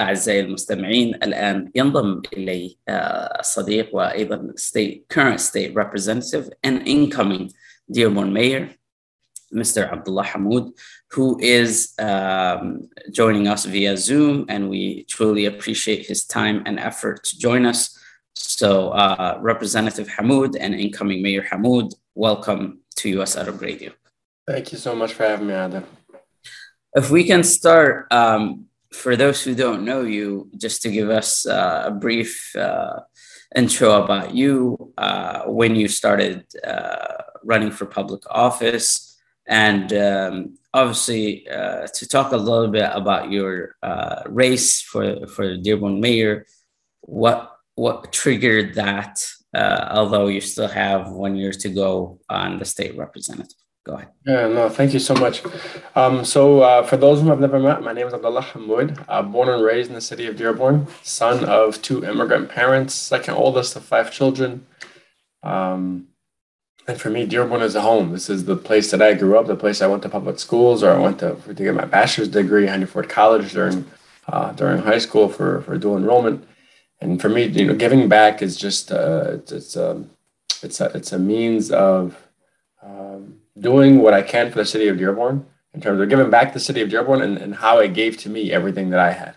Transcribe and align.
أعزائي 0.00 0.40
المستمعين 0.40 1.14
الآن 1.14 1.70
ينضم 1.74 2.22
إلي 2.32 2.76
الصديق 2.88 3.94
وأيضا 3.94 4.52
state, 4.56 5.08
current 5.08 5.40
state 5.40 5.74
representative 5.74 6.50
and 6.62 6.86
incoming 6.86 7.50
Dearborn 7.90 8.32
Mayor, 8.32 8.68
Mr. 9.54 9.90
Abdullah 9.90 10.24
Hammoud, 10.24 10.72
who 11.12 11.38
is 11.40 11.94
um, 11.98 12.88
joining 13.10 13.48
us 13.48 13.64
via 13.64 13.96
Zoom, 13.96 14.44
and 14.48 14.68
we 14.68 15.04
truly 15.04 15.46
appreciate 15.46 16.06
his 16.06 16.24
time 16.24 16.62
and 16.66 16.78
effort 16.78 17.24
to 17.24 17.38
join 17.38 17.64
us. 17.64 17.96
So, 18.34 18.90
uh, 18.90 19.38
Representative 19.40 20.08
Hammoud 20.08 20.56
and 20.60 20.74
incoming 20.74 21.22
Mayor 21.22 21.42
Hammoud, 21.42 21.94
welcome 22.14 22.80
to 22.96 23.20
US 23.20 23.36
Arab 23.36 23.62
Radio. 23.62 23.92
Thank 24.46 24.72
you 24.72 24.78
so 24.78 24.94
much 24.94 25.14
for 25.14 25.22
having 25.22 25.46
me, 25.46 25.54
Adam. 25.54 25.84
If 26.94 27.10
we 27.10 27.24
can 27.24 27.42
start, 27.42 28.06
um, 28.10 28.66
for 28.96 29.14
those 29.16 29.42
who 29.42 29.54
don't 29.54 29.84
know 29.84 30.02
you, 30.02 30.50
just 30.56 30.82
to 30.82 30.90
give 30.90 31.10
us 31.10 31.46
uh, 31.46 31.84
a 31.86 31.90
brief 31.90 32.54
uh, 32.56 33.00
intro 33.54 34.02
about 34.02 34.34
you, 34.34 34.92
uh, 34.96 35.42
when 35.44 35.76
you 35.76 35.88
started 35.88 36.44
uh, 36.64 37.22
running 37.44 37.70
for 37.70 37.86
public 37.86 38.22
office, 38.30 39.16
and 39.46 39.92
um, 39.92 40.58
obviously 40.74 41.48
uh, 41.48 41.86
to 41.94 42.08
talk 42.08 42.32
a 42.32 42.36
little 42.36 42.68
bit 42.68 42.90
about 42.92 43.30
your 43.30 43.76
uh, 43.82 44.22
race 44.26 44.82
for 44.82 45.26
for 45.26 45.56
Dearborn 45.56 46.00
mayor. 46.00 46.46
What 47.02 47.52
what 47.74 48.12
triggered 48.12 48.74
that? 48.74 49.24
although 49.98 50.26
you 50.26 50.40
still 50.42 50.68
have 50.68 51.08
one 51.08 51.34
year 51.34 51.50
to 51.50 51.70
go 51.70 52.18
on 52.28 52.58
the 52.58 52.64
state 52.66 52.94
representative. 52.94 53.65
Go 53.86 53.92
ahead. 53.92 54.08
Yeah, 54.26 54.48
no, 54.48 54.68
thank 54.68 54.92
you 54.92 54.98
so 54.98 55.14
much. 55.14 55.44
Um, 55.94 56.24
so, 56.24 56.60
uh, 56.60 56.82
for 56.82 56.96
those 56.96 57.20
who 57.20 57.28
have 57.28 57.38
never 57.38 57.60
met, 57.60 57.84
my 57.84 57.92
name 57.92 58.08
is 58.08 58.14
Abdullah 58.14 58.42
Hammoud. 58.42 59.04
Uh, 59.08 59.22
born 59.22 59.48
and 59.48 59.62
raised 59.62 59.90
in 59.90 59.94
the 59.94 60.00
city 60.00 60.26
of 60.26 60.36
Dearborn, 60.36 60.88
son 61.04 61.44
of 61.44 61.80
two 61.82 62.04
immigrant 62.04 62.48
parents, 62.48 62.94
second 62.94 63.34
oldest 63.34 63.76
of 63.76 63.84
five 63.84 64.10
children. 64.10 64.66
Um, 65.44 66.08
and 66.88 67.00
for 67.00 67.10
me, 67.10 67.26
Dearborn 67.26 67.62
is 67.62 67.76
a 67.76 67.80
home. 67.80 68.10
This 68.10 68.28
is 68.28 68.46
the 68.46 68.56
place 68.56 68.90
that 68.90 69.00
I 69.00 69.14
grew 69.14 69.38
up, 69.38 69.46
the 69.46 69.54
place 69.54 69.80
I 69.80 69.86
went 69.86 70.02
to 70.02 70.08
public 70.08 70.40
schools, 70.40 70.82
or 70.82 70.90
I 70.90 70.98
went 70.98 71.20
to, 71.20 71.36
to 71.46 71.54
get 71.54 71.72
my 71.72 71.84
bachelor's 71.84 72.28
degree, 72.28 72.66
Henry 72.66 72.88
Ford 72.88 73.08
College 73.08 73.52
during 73.52 73.84
uh, 74.26 74.50
during 74.52 74.78
high 74.82 74.98
school 74.98 75.28
for 75.28 75.60
for 75.60 75.78
dual 75.78 75.96
enrollment. 75.96 76.44
And 77.00 77.20
for 77.20 77.28
me, 77.28 77.44
you 77.44 77.66
know, 77.66 77.74
giving 77.76 78.08
back 78.08 78.42
is 78.42 78.56
just 78.56 78.90
uh, 78.90 79.34
it's 79.34 79.52
it's 79.52 79.76
a 79.76 79.92
um, 79.92 80.10
it's 80.64 80.80
a 80.80 80.86
it's 80.86 81.12
a 81.12 81.20
means 81.20 81.70
of 81.70 82.20
um, 82.82 83.38
doing 83.58 84.00
what 84.00 84.14
I 84.14 84.22
can 84.22 84.50
for 84.50 84.58
the 84.58 84.64
city 84.64 84.88
of 84.88 84.98
Dearborn 84.98 85.46
in 85.74 85.80
terms 85.80 86.00
of 86.00 86.08
giving 86.08 86.30
back 86.30 86.52
the 86.52 86.60
city 86.60 86.80
of 86.80 86.90
Dearborn 86.90 87.22
and, 87.22 87.38
and 87.38 87.54
how 87.54 87.78
it 87.78 87.94
gave 87.94 88.16
to 88.18 88.30
me 88.30 88.52
everything 88.52 88.90
that 88.90 89.00
I 89.00 89.12
had. 89.12 89.36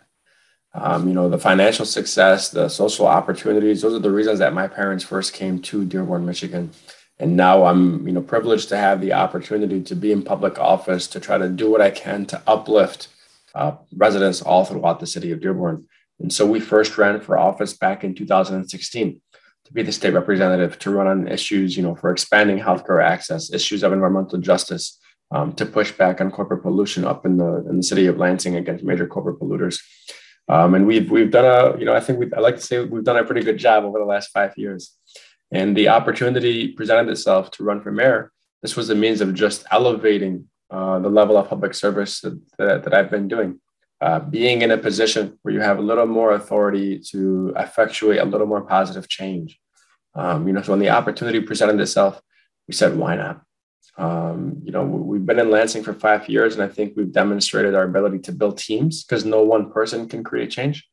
Um, 0.74 1.08
you 1.08 1.14
know, 1.14 1.30
the 1.30 1.38
financial 1.40 1.86
success, 1.86 2.50
the 2.50 2.70
social 2.70 3.08
opportunities, 3.08 3.82
those 3.82 3.94
are 3.94 4.00
the 4.00 4.12
reasons 4.12 4.40
that 4.40 4.54
my 4.54 4.68
parents 4.68 5.04
first 5.04 5.34
came 5.34 5.62
to 5.64 5.84
Dearborn, 5.84 6.26
Michigan. 6.26 6.72
And 7.18 7.36
now 7.36 7.66
I'm, 7.66 8.08
you 8.08 8.14
know, 8.14 8.22
privileged 8.22 8.70
to 8.70 8.78
have 8.78 9.02
the 9.02 9.14
opportunity 9.14 9.82
to 9.82 9.96
be 9.96 10.12
in 10.12 10.22
public 10.22 10.58
office 10.60 11.08
to 11.08 11.20
try 11.20 11.38
to 11.38 11.50
do 11.50 11.70
what 11.70 11.82
I 11.82 11.90
can 11.90 12.26
to 12.28 12.42
uplift 12.48 13.08
uh, 13.56 13.74
residents 13.96 14.42
all 14.42 14.64
throughout 14.64 15.00
the 15.00 15.08
city 15.08 15.32
of 15.32 15.42
Dearborn. 15.42 15.86
And 16.20 16.32
so 16.32 16.46
we 16.46 16.60
first 16.60 16.98
ran 16.98 17.20
for 17.20 17.38
office 17.38 17.74
back 17.74 18.04
in 18.04 18.14
2016 18.14 19.22
to 19.70 19.74
be 19.74 19.84
the 19.84 19.92
state 19.92 20.14
representative 20.14 20.78
to 20.80 20.92
run 20.92 21.08
on 21.08 21.28
issues, 21.28 21.78
you 21.78 21.84
know, 21.84 21.96
for 21.96 22.10
expanding 22.12 22.60
healthcare 22.60 23.04
access, 23.04 23.54
issues 23.54 23.84
of 23.84 23.94
environmental 23.94 24.40
justice, 24.40 25.00
um, 25.32 25.54
to 25.54 25.66
push 25.66 25.92
back 25.92 26.20
on 26.20 26.32
corporate 26.32 26.64
pollution 26.64 27.06
up 27.06 27.26
in 27.26 27.38
the 27.38 27.66
in 27.70 27.78
the 27.78 27.84
city 27.84 28.08
of 28.08 28.18
Lansing 28.18 28.56
against 28.56 28.84
major 28.84 29.08
corporate 29.08 29.40
polluters. 29.40 29.80
Um, 30.48 30.74
and 30.74 30.88
we've 30.88 31.10
we've 31.12 31.32
done 31.32 31.46
a, 31.46 31.78
you 31.80 31.86
know, 31.86 31.94
I 31.94 32.00
think 32.00 32.20
we 32.20 32.26
I 32.36 32.40
like 32.40 32.56
to 32.56 32.62
say 32.62 32.84
we've 32.84 33.04
done 33.04 33.18
a 33.18 33.24
pretty 33.24 33.42
good 33.42 33.60
job 33.60 33.84
over 33.84 34.00
the 34.00 34.06
last 34.06 34.32
five 34.32 34.58
years. 34.58 34.92
And 35.52 35.76
the 35.76 35.90
opportunity 35.90 36.70
presented 36.70 37.12
itself 37.12 37.52
to 37.52 37.64
run 37.64 37.82
for 37.82 37.92
mayor. 37.92 38.32
This 38.62 38.76
was 38.76 38.90
a 38.90 38.96
means 38.96 39.22
of 39.22 39.34
just 39.34 39.66
elevating 39.72 40.50
uh, 40.70 41.00
the 41.00 41.10
level 41.10 41.38
of 41.38 41.50
public 41.50 41.74
service 41.74 42.22
that, 42.22 42.40
that, 42.58 42.84
that 42.84 42.94
I've 42.94 43.10
been 43.10 43.28
doing. 43.28 43.60
Uh, 44.02 44.20
being 44.20 44.62
in 44.62 44.72
a 44.72 44.78
position 44.78 45.38
where 45.42 45.54
you 45.54 45.60
have 45.60 45.78
a 45.78 45.82
little 45.82 46.06
more 46.06 46.32
authority 46.32 47.00
to 47.00 47.54
effectuate 47.58 48.20
a 48.20 48.24
little 48.24 48.48
more 48.48 48.62
positive 48.62 49.10
change. 49.10 49.60
Um, 50.16 50.48
you 50.48 50.54
know, 50.54 50.62
so 50.62 50.72
when 50.72 50.80
the 50.80 50.90
opportunity 50.90 51.42
presented 51.42 51.82
itself, 51.82 52.22
we 52.70 52.74
said, 52.74 52.98
why 52.98 53.18
not? 53.18 53.42
Um, 53.98 54.62
you 54.64 54.72
know, 54.72 54.86
we've 54.86 55.26
been 55.26 55.40
in 55.40 55.52
Lansing 55.52 55.84
for 55.84 55.94
five 55.94 56.30
years, 56.30 56.54
and 56.56 56.64
I 56.64 56.70
think 56.70 56.94
we've 56.96 57.12
demonstrated 57.12 57.76
our 57.76 57.84
ability 57.84 58.20
to 58.20 58.32
build 58.32 58.58
teams 58.58 59.04
because 59.04 59.26
no 59.26 59.44
one 59.44 59.70
person 59.70 60.08
can 60.08 60.24
create 60.24 60.50
change. 60.50 60.88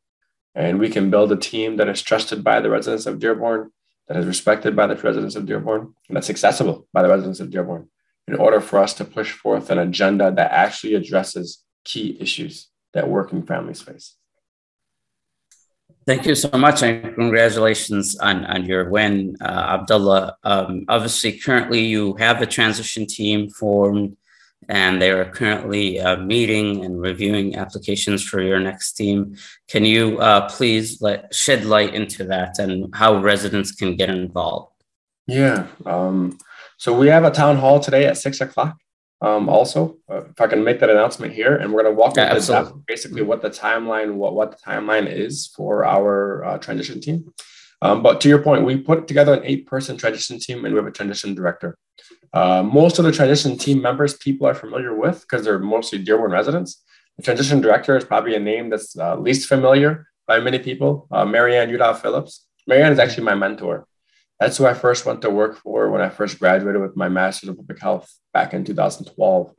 And 0.56 0.81
we 0.81 0.89
can 0.89 1.09
build 1.09 1.31
a 1.31 1.37
team 1.37 1.77
that 1.77 1.89
is 1.89 2.03
trusted 2.03 2.43
by 2.43 2.59
the 2.59 2.71
residents 2.71 3.06
of 3.06 3.21
Dearborn, 3.21 3.71
that 4.09 4.16
is 4.16 4.27
respected 4.27 4.75
by 4.75 4.89
the 4.89 4.97
residents 4.97 5.37
of 5.37 5.47
Dearborn, 5.47 5.95
and 6.09 6.16
that's 6.16 6.31
accessible 6.31 6.89
by 6.93 7.03
the 7.03 7.09
residents 7.09 7.39
of 7.39 7.50
Dearborn 7.50 7.89
in 8.27 8.34
order 8.34 8.61
for 8.61 8.81
us 8.81 8.95
to 8.95 9.05
push 9.05 9.31
forth 9.31 9.71
an 9.71 9.78
agenda 9.78 10.33
that 10.33 10.50
actually 10.50 10.95
addresses 10.95 11.62
key 11.84 12.16
issues 12.19 12.69
that 12.97 13.09
working 13.09 13.43
families 13.43 13.83
face. 13.83 14.17
Thank 16.07 16.25
you 16.25 16.34
so 16.34 16.51
much, 16.57 16.83
and 16.83 17.15
congratulations 17.15 18.17
on, 18.19 18.45
on 18.45 18.65
your 18.65 18.89
win, 18.91 19.37
uh, 19.41 19.77
Abdullah. 19.77 20.37
Um, 20.45 20.84
obviously, 20.89 21.33
currently 21.33 21.81
you 21.81 22.15
have 22.15 22.41
a 22.41 22.47
transition 22.47 23.07
team 23.07 23.51
formed, 23.51 24.17
and 24.69 25.03
they 25.03 25.11
are 25.11 25.25
currently 25.25 26.01
uh, 26.01 26.17
meeting 26.19 26.84
and 26.84 27.01
reviewing 27.01 27.57
applications 27.57 28.23
for 28.23 28.41
your 28.41 28.61
next 28.61 28.93
team. 28.93 29.37
Can 29.69 29.84
you 29.84 30.19
uh, 30.21 30.49
please 30.49 31.03
let, 31.03 31.34
shed 31.34 31.65
light 31.65 31.93
into 31.95 32.25
that 32.25 32.59
and 32.61 32.95
how 32.95 33.21
residents 33.21 33.73
can 33.73 33.97
get 33.97 34.09
involved? 34.09 34.73
Yeah. 35.27 35.67
Um, 35.84 36.39
so 36.78 36.97
we 36.97 37.09
have 37.09 37.25
a 37.25 37.33
town 37.33 37.57
hall 37.57 37.81
today 37.81 38.07
at 38.07 38.17
six 38.17 38.41
o'clock 38.41 38.77
um, 39.21 39.49
also, 39.49 39.97
uh, 40.10 40.25
if 40.25 40.41
I 40.41 40.47
can 40.47 40.62
make 40.62 40.81
that 40.81 40.91
announcement 40.91 41.32
here, 41.32 41.56
and 41.56 41.72
we're 41.72 41.82
going 41.82 41.94
to 41.94 41.99
walk 41.99 42.16
yeah, 42.16 42.38
through 42.38 42.84
basically 42.87 43.22
what 43.22 43.41
the 43.41 43.50
timeline, 43.50 44.15
what 44.15 44.34
what 44.34 44.50
the 44.50 44.59
timeline 44.59 45.10
is 45.10 45.47
for 45.56 45.84
our 45.84 46.44
uh, 46.44 46.59
transition 46.59 47.00
team. 47.00 47.32
Um, 47.82 48.03
but 48.03 48.21
to 48.22 48.28
your 48.28 48.43
point, 48.43 48.65
we 48.65 48.77
put 48.77 49.06
together 49.09 49.34
an 49.34 49.44
eight-person 49.44 49.97
transition 49.97 50.38
team, 50.38 50.65
and 50.65 50.75
we 50.75 50.78
have 50.78 50.87
a 50.87 50.91
transition 50.91 51.34
director. 51.34 51.78
Uh, 52.32 52.62
most 52.62 52.99
of 52.99 53.04
the 53.04 53.12
transition 53.12 53.56
team 53.56 53.81
members, 53.81 54.15
people 54.15 54.47
are 54.47 54.54
familiar 54.54 54.94
with 54.94 55.21
because 55.22 55.44
they're 55.44 55.59
mostly 55.59 55.98
Dearborn 55.98 56.33
residents. 56.33 56.83
The 57.16 57.22
transition 57.22 57.60
director 57.62 57.97
is 57.97 58.04
probably 58.04 58.34
a 58.34 58.41
name 58.41 58.69
that's 58.69 58.98
uh, 58.98 59.16
least 59.16 59.48
familiar 59.48 60.09
by 60.27 60.41
many 60.41 60.59
people. 60.59 61.06
Uh, 61.10 61.25
Marianne 61.25 61.71
Udall 61.71 61.94
Phillips. 61.94 62.47
Marianne 62.66 62.93
is 62.93 62.98
actually 62.98 63.25
my 63.25 63.34
mentor. 63.34 63.87
That's 64.38 64.58
who 64.58 64.66
I 64.66 64.74
first 64.74 65.06
went 65.06 65.22
to 65.22 65.30
work 65.30 65.56
for 65.56 65.91
when 65.91 66.02
I 66.02 66.10
first 66.10 66.38
graduated 66.38 66.82
with 66.82 66.97
my 66.97 67.08
master's 67.08 67.48
of 67.48 67.56
public 67.56 67.80
health 67.80 68.12
back 68.34 68.52
in 68.52 68.64
2012. 68.64 69.52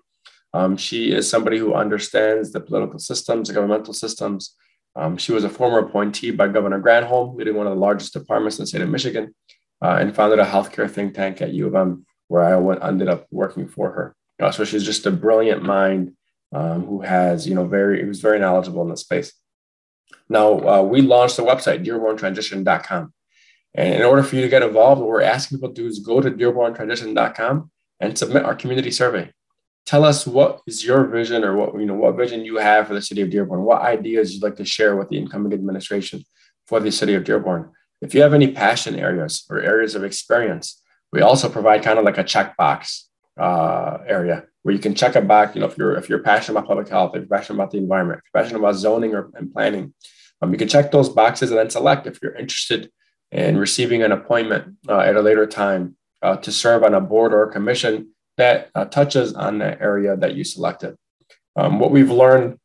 Um, 0.53 0.77
she 0.77 1.11
is 1.11 1.29
somebody 1.29 1.57
who 1.57 1.73
understands 1.73 2.51
the 2.51 2.59
political 2.59 2.99
systems, 2.99 3.47
the 3.47 3.55
governmental 3.55 3.93
systems. 3.93 4.55
Um, 4.95 5.17
she 5.17 5.31
was 5.31 5.43
a 5.43 5.49
former 5.49 5.79
appointee 5.79 6.31
by 6.31 6.47
Governor 6.47 6.81
Granholm, 6.81 7.35
leading 7.35 7.55
one 7.55 7.67
of 7.67 7.73
the 7.73 7.79
largest 7.79 8.13
departments 8.13 8.57
in 8.57 8.63
the 8.63 8.67
state 8.67 8.81
of 8.81 8.89
Michigan, 8.89 9.35
uh, 9.83 9.97
and 9.99 10.15
founded 10.15 10.39
a 10.39 10.45
healthcare 10.45 10.89
think 10.89 11.13
tank 11.13 11.41
at 11.41 11.53
U 11.53 11.67
of 11.67 11.75
M, 11.75 12.05
where 12.27 12.44
I 12.44 12.55
went, 12.57 12.83
ended 12.83 13.07
up 13.07 13.27
working 13.29 13.67
for 13.67 13.91
her. 13.91 14.15
Uh, 14.39 14.51
so 14.51 14.63
she's 14.63 14.83
just 14.83 15.05
a 15.05 15.11
brilliant 15.11 15.63
mind 15.63 16.13
um, 16.53 16.85
who 16.85 17.01
has, 17.01 17.47
you 17.47 17.55
know, 17.55 17.65
very, 17.65 18.03
who's 18.03 18.21
very 18.21 18.39
knowledgeable 18.39 18.83
in 18.83 18.89
the 18.89 18.97
space. 18.97 19.33
Now, 20.29 20.59
uh, 20.59 20.81
we 20.81 21.01
launched 21.01 21.38
the 21.38 21.44
website, 21.44 21.85
dearborntransition.com. 21.85 23.13
And 23.77 23.93
in 23.93 24.01
order 24.01 24.23
for 24.23 24.35
you 24.35 24.41
to 24.41 24.49
get 24.49 24.63
involved, 24.63 24.99
what 24.99 25.07
we're 25.07 25.21
asking 25.21 25.59
people 25.59 25.69
to 25.69 25.75
do 25.75 25.88
is 25.88 25.99
go 25.99 26.19
to 26.19 26.31
dearborntransition.com 26.31 27.69
and 27.99 28.17
submit 28.17 28.43
our 28.43 28.55
community 28.55 28.89
survey. 28.89 29.31
Tell 29.85 30.03
us 30.03 30.25
what 30.25 30.61
is 30.65 30.83
your 30.83 31.05
vision 31.05 31.43
or 31.43 31.55
what 31.55 31.79
you 31.79 31.85
know 31.85 31.93
what 31.93 32.17
vision 32.17 32.43
you 32.43 32.57
have 32.57 32.88
for 32.88 32.93
the 32.93 33.01
city 33.01 33.21
of 33.21 33.29
Dearborn, 33.29 33.61
what 33.61 33.81
ideas 33.81 34.33
you'd 34.33 34.43
like 34.43 34.57
to 34.57 34.65
share 34.65 34.97
with 34.97 35.07
the 35.09 35.17
incoming 35.17 35.53
administration 35.53 36.25
for 36.65 36.81
the 36.81 36.91
city 36.91 37.13
of 37.13 37.24
Dearborn. 37.24 37.71
If 38.01 38.13
you 38.13 38.21
have 38.21 38.33
any 38.33 38.51
passion 38.51 39.00
areas 39.00 39.45
or 39.50 39.62
areas 39.62 39.95
of 39.95 40.03
experience, 40.03 40.81
we 41.13 41.21
also 41.21 41.47
provide 41.47 41.83
kind 41.83 41.97
of 41.97 42.03
like 42.03 42.18
a 42.18 42.23
checkbox 42.23 43.03
uh, 43.39 44.00
area 44.06 44.44
where 44.63 44.75
you 44.75 44.81
can 44.81 44.94
check 44.94 45.15
a 45.15 45.21
box. 45.21 45.56
You 45.56 45.62
know, 45.62 45.68
if 45.68 45.77
you're 45.77 45.95
if 45.95 46.09
you're 46.09 46.19
passionate 46.23 46.57
about 46.57 46.68
public 46.68 46.89
health, 46.89 47.15
if 47.15 47.21
you're 47.21 47.38
passionate 47.38 47.56
about 47.56 47.71
the 47.71 47.77
environment, 47.77 48.19
if 48.19 48.30
you're 48.33 48.44
passionate 48.44 48.59
about 48.59 48.75
zoning 48.75 49.13
or 49.15 49.30
and 49.35 49.53
planning, 49.53 49.94
um, 50.41 50.51
you 50.51 50.57
can 50.57 50.68
check 50.68 50.91
those 50.91 51.07
boxes 51.09 51.51
and 51.51 51.59
then 51.59 51.69
select 51.69 52.07
if 52.07 52.19
you're 52.21 52.35
interested 52.35 52.91
and 53.31 53.59
receiving 53.59 54.03
an 54.03 54.12
appointment 54.12 54.77
uh, 54.88 55.00
at 55.00 55.15
a 55.15 55.21
later 55.21 55.45
time 55.45 55.95
uh, 56.21 56.38
to 56.38 56.51
serve 56.51 56.83
on 56.83 56.94
a 56.94 57.01
board 57.01 57.33
or 57.33 57.44
a 57.44 57.51
commission 57.51 58.12
that 58.38 58.69
uh, 58.75 58.85
touches 58.85 59.33
on 59.33 59.59
the 59.59 59.81
area 59.81 60.15
that 60.15 60.35
you 60.35 60.44
selected. 60.44 60.95
Um, 61.56 61.79
what 61.79 61.91
we've 61.91 62.12
learned 62.12 62.59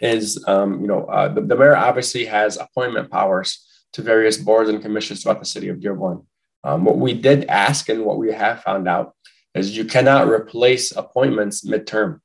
is, 0.00 0.42
um, 0.46 0.80
you 0.80 0.86
know, 0.86 1.04
uh, 1.06 1.28
the, 1.28 1.40
the, 1.40 1.56
mayor 1.56 1.76
obviously 1.76 2.26
has 2.26 2.56
appointment 2.56 3.10
powers 3.10 3.66
to 3.94 4.02
various 4.02 4.36
boards 4.36 4.68
and 4.68 4.82
commissions 4.82 5.22
throughout 5.22 5.40
the 5.40 5.46
city 5.46 5.68
of 5.68 5.80
Dearborn. 5.80 6.26
Um, 6.64 6.84
what 6.84 6.98
we 6.98 7.14
did 7.14 7.46
ask 7.46 7.88
and 7.88 8.04
what 8.04 8.18
we 8.18 8.32
have 8.32 8.62
found 8.62 8.86
out 8.86 9.14
is 9.54 9.76
you 9.76 9.84
cannot 9.84 10.28
replace 10.28 10.92
appointments 10.92 11.64
midterm. 11.64 12.20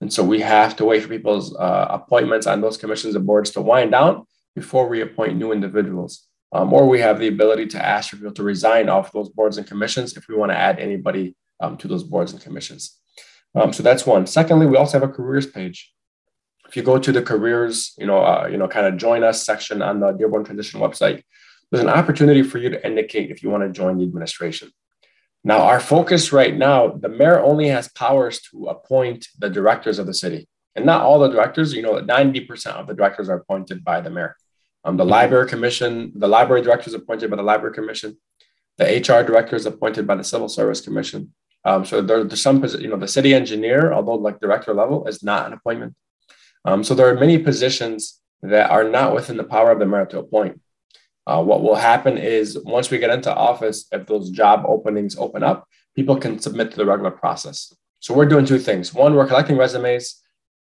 And 0.00 0.12
so 0.12 0.22
we 0.24 0.40
have 0.40 0.76
to 0.76 0.84
wait 0.84 1.02
for 1.02 1.08
people's 1.08 1.54
uh, 1.56 1.86
appointments 1.90 2.46
on 2.46 2.60
those 2.60 2.76
commissions 2.76 3.14
and 3.14 3.26
boards 3.26 3.50
to 3.50 3.60
wind 3.60 3.92
down 3.92 4.26
before 4.54 4.88
we 4.88 5.00
appoint 5.00 5.36
new 5.36 5.52
individuals. 5.52 6.26
Um, 6.54 6.72
or 6.72 6.88
we 6.88 7.00
have 7.00 7.18
the 7.18 7.26
ability 7.26 7.66
to 7.66 7.84
ask 7.84 8.10
for 8.10 8.16
people 8.16 8.32
to 8.32 8.42
resign 8.44 8.88
off 8.88 9.10
those 9.10 9.28
boards 9.28 9.58
and 9.58 9.66
commissions 9.66 10.16
if 10.16 10.28
we 10.28 10.36
want 10.36 10.52
to 10.52 10.56
add 10.56 10.78
anybody 10.78 11.34
um, 11.60 11.76
to 11.78 11.88
those 11.88 12.04
boards 12.04 12.32
and 12.32 12.40
commissions. 12.40 13.00
Um, 13.56 13.72
so 13.72 13.82
that's 13.82 14.06
one. 14.06 14.26
Secondly, 14.26 14.66
we 14.66 14.76
also 14.76 14.98
have 14.98 15.08
a 15.08 15.12
careers 15.12 15.46
page. 15.46 15.92
If 16.68 16.76
you 16.76 16.82
go 16.82 16.98
to 16.98 17.12
the 17.12 17.22
careers, 17.22 17.92
you 17.98 18.06
know, 18.06 18.18
uh, 18.18 18.48
you 18.50 18.56
know, 18.56 18.68
kind 18.68 18.86
of 18.86 18.96
join 18.96 19.24
us 19.24 19.44
section 19.44 19.82
on 19.82 19.98
the 19.98 20.12
Dearborn 20.12 20.44
Transition 20.44 20.80
website, 20.80 21.22
there's 21.70 21.82
an 21.82 21.90
opportunity 21.90 22.44
for 22.44 22.58
you 22.58 22.70
to 22.70 22.86
indicate 22.86 23.30
if 23.32 23.42
you 23.42 23.50
want 23.50 23.64
to 23.64 23.70
join 23.70 23.98
the 23.98 24.04
administration. 24.04 24.70
Now, 25.42 25.62
our 25.62 25.80
focus 25.80 26.32
right 26.32 26.56
now, 26.56 26.88
the 26.88 27.08
mayor 27.08 27.40
only 27.40 27.68
has 27.68 27.88
powers 27.88 28.40
to 28.50 28.66
appoint 28.66 29.26
the 29.38 29.50
directors 29.50 29.98
of 29.98 30.06
the 30.06 30.14
city. 30.14 30.48
And 30.76 30.86
not 30.86 31.02
all 31.02 31.18
the 31.18 31.28
directors, 31.28 31.74
you 31.74 31.82
know, 31.82 32.00
90% 32.00 32.66
of 32.68 32.86
the 32.86 32.94
directors 32.94 33.28
are 33.28 33.36
appointed 33.36 33.84
by 33.84 34.00
the 34.00 34.10
mayor. 34.10 34.36
Um, 34.84 34.96
the 34.96 35.04
library 35.04 35.48
commission, 35.48 36.12
the 36.14 36.28
library 36.28 36.62
director 36.62 36.88
is 36.88 36.94
appointed 36.94 37.30
by 37.30 37.36
the 37.36 37.42
library 37.42 37.74
commission. 37.74 38.18
The 38.76 38.84
HR 38.84 39.24
director 39.24 39.56
is 39.56 39.66
appointed 39.66 40.06
by 40.06 40.16
the 40.16 40.24
civil 40.24 40.48
service 40.48 40.80
commission. 40.80 41.32
Um, 41.64 41.84
so 41.84 42.02
there, 42.02 42.24
there's 42.24 42.42
some, 42.42 42.62
you 42.78 42.88
know, 42.88 42.96
the 42.96 43.08
city 43.08 43.32
engineer, 43.32 43.92
although 43.92 44.14
like 44.14 44.40
director 44.40 44.74
level, 44.74 45.06
is 45.06 45.22
not 45.22 45.46
an 45.46 45.54
appointment. 45.54 45.94
Um, 46.64 46.84
so 46.84 46.94
there 46.94 47.08
are 47.08 47.18
many 47.18 47.38
positions 47.38 48.20
that 48.42 48.70
are 48.70 48.84
not 48.84 49.14
within 49.14 49.38
the 49.38 49.44
power 49.44 49.70
of 49.70 49.78
the 49.78 49.86
mayor 49.86 50.06
to 50.06 50.18
appoint. 50.18 50.60
Uh, 51.26 51.42
what 51.42 51.62
will 51.62 51.76
happen 51.76 52.18
is 52.18 52.58
once 52.64 52.90
we 52.90 52.98
get 52.98 53.10
into 53.10 53.34
office, 53.34 53.86
if 53.92 54.06
those 54.06 54.28
job 54.28 54.64
openings 54.66 55.16
open 55.16 55.42
up, 55.42 55.66
people 55.96 56.16
can 56.16 56.38
submit 56.38 56.70
to 56.70 56.76
the 56.76 56.84
regular 56.84 57.10
process. 57.10 57.74
So 58.00 58.12
we're 58.12 58.26
doing 58.26 58.44
two 58.44 58.58
things. 58.58 58.92
One, 58.92 59.14
we're 59.14 59.26
collecting 59.26 59.56
resumes, 59.56 60.20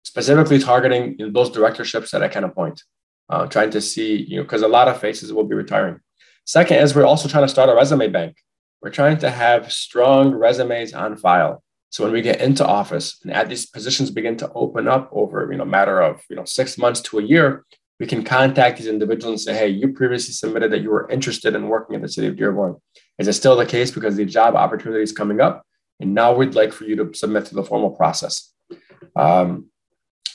specifically 0.04 0.60
targeting 0.60 1.16
those 1.32 1.50
directorships 1.50 2.12
that 2.12 2.22
I 2.22 2.28
can 2.28 2.44
appoint, 2.44 2.84
uh, 3.28 3.46
trying 3.46 3.70
to 3.70 3.80
see, 3.80 4.16
you 4.16 4.36
know, 4.36 4.42
because 4.42 4.62
a 4.62 4.68
lot 4.68 4.88
of 4.88 5.00
faces 5.00 5.32
will 5.32 5.44
be 5.44 5.54
retiring. 5.54 6.00
Second 6.44 6.78
is 6.78 6.94
we're 6.94 7.06
also 7.06 7.28
trying 7.28 7.44
to 7.44 7.48
start 7.48 7.70
a 7.70 7.74
resume 7.74 8.08
bank. 8.08 8.36
We're 8.82 8.90
trying 8.90 9.18
to 9.18 9.30
have 9.30 9.72
strong 9.72 10.34
resumes 10.34 10.92
on 10.92 11.16
file. 11.16 11.62
So 11.88 12.04
when 12.04 12.12
we 12.12 12.22
get 12.22 12.40
into 12.40 12.66
office 12.66 13.18
and 13.22 13.32
as 13.32 13.48
these 13.48 13.66
positions 13.66 14.10
begin 14.10 14.36
to 14.38 14.50
open 14.52 14.88
up 14.88 15.08
over, 15.12 15.48
you 15.50 15.56
know, 15.56 15.64
matter 15.64 16.00
of, 16.00 16.20
you 16.28 16.36
know, 16.36 16.44
six 16.44 16.76
months 16.76 17.00
to 17.02 17.18
a 17.18 17.22
year, 17.22 17.64
we 18.00 18.06
can 18.06 18.24
contact 18.24 18.78
these 18.78 18.88
individuals 18.88 19.46
and 19.46 19.56
say, 19.56 19.58
hey, 19.58 19.68
you 19.68 19.92
previously 19.92 20.32
submitted 20.32 20.72
that 20.72 20.82
you 20.82 20.90
were 20.90 21.08
interested 21.08 21.54
in 21.54 21.68
working 21.68 21.94
in 21.94 22.02
the 22.02 22.08
city 22.08 22.26
of 22.26 22.36
Dearborn. 22.36 22.76
Is 23.18 23.28
it 23.28 23.34
still 23.34 23.56
the 23.56 23.64
case 23.64 23.92
because 23.92 24.16
the 24.16 24.24
job 24.24 24.56
opportunity 24.56 25.02
is 25.02 25.12
coming 25.12 25.40
up? 25.40 25.64
And 26.00 26.14
now 26.14 26.34
we'd 26.34 26.56
like 26.56 26.72
for 26.72 26.84
you 26.84 26.96
to 26.96 27.14
submit 27.14 27.46
to 27.46 27.54
the 27.54 27.62
formal 27.62 27.90
process. 27.90 28.52
Um, 29.14 29.66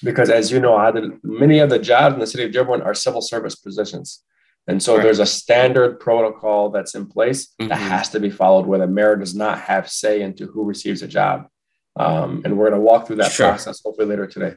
because 0.04 0.30
as 0.30 0.52
you 0.52 0.60
know, 0.60 0.78
many 1.24 1.60
of 1.60 1.70
the 1.70 1.80
jobs 1.80 2.14
in 2.14 2.20
the 2.20 2.28
city 2.28 2.44
of 2.44 2.52
Dearborn 2.52 2.82
are 2.82 2.94
civil 2.94 3.22
service 3.22 3.56
positions. 3.56 4.24
And 4.68 4.82
so 4.82 4.96
right. 4.96 5.04
there's 5.04 5.20
a 5.20 5.26
standard 5.26 6.00
protocol 6.00 6.70
that's 6.70 6.94
in 6.94 7.08
place 7.08 7.48
mm-hmm. 7.60 7.70
that 7.70 7.78
has 7.78 8.10
to 8.10 8.20
be 8.20 8.30
followed 8.30 8.68
where 8.68 8.80
the 8.80 8.88
mayor 8.88 9.16
does 9.16 9.34
not 9.34 9.60
have 9.62 9.90
say 9.90 10.22
into 10.22 10.46
who 10.46 10.64
receives 10.64 11.02
a 11.02 11.08
job. 11.08 11.48
Um, 11.96 12.44
and 12.46 12.58
we're 12.58 12.70
going 12.70 12.80
to 12.80 12.86
walk 12.86 13.08
through 13.08 13.18
that 13.18 13.32
sure. 13.32 13.48
process 13.48 13.82
hopefully 13.84 14.08
later 14.08 14.28
today. 14.28 14.56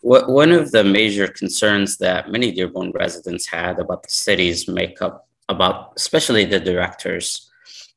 What, 0.00 0.28
one 0.28 0.50
of 0.50 0.72
the 0.72 0.82
major 0.82 1.28
concerns 1.28 1.98
that 1.98 2.30
many 2.30 2.50
Dearborn 2.50 2.92
residents 2.92 3.46
had 3.46 3.78
about 3.78 4.02
the 4.02 4.10
city's 4.10 4.66
makeup, 4.66 5.28
about 5.48 5.92
especially 5.96 6.44
the 6.44 6.58
directors, 6.58 7.51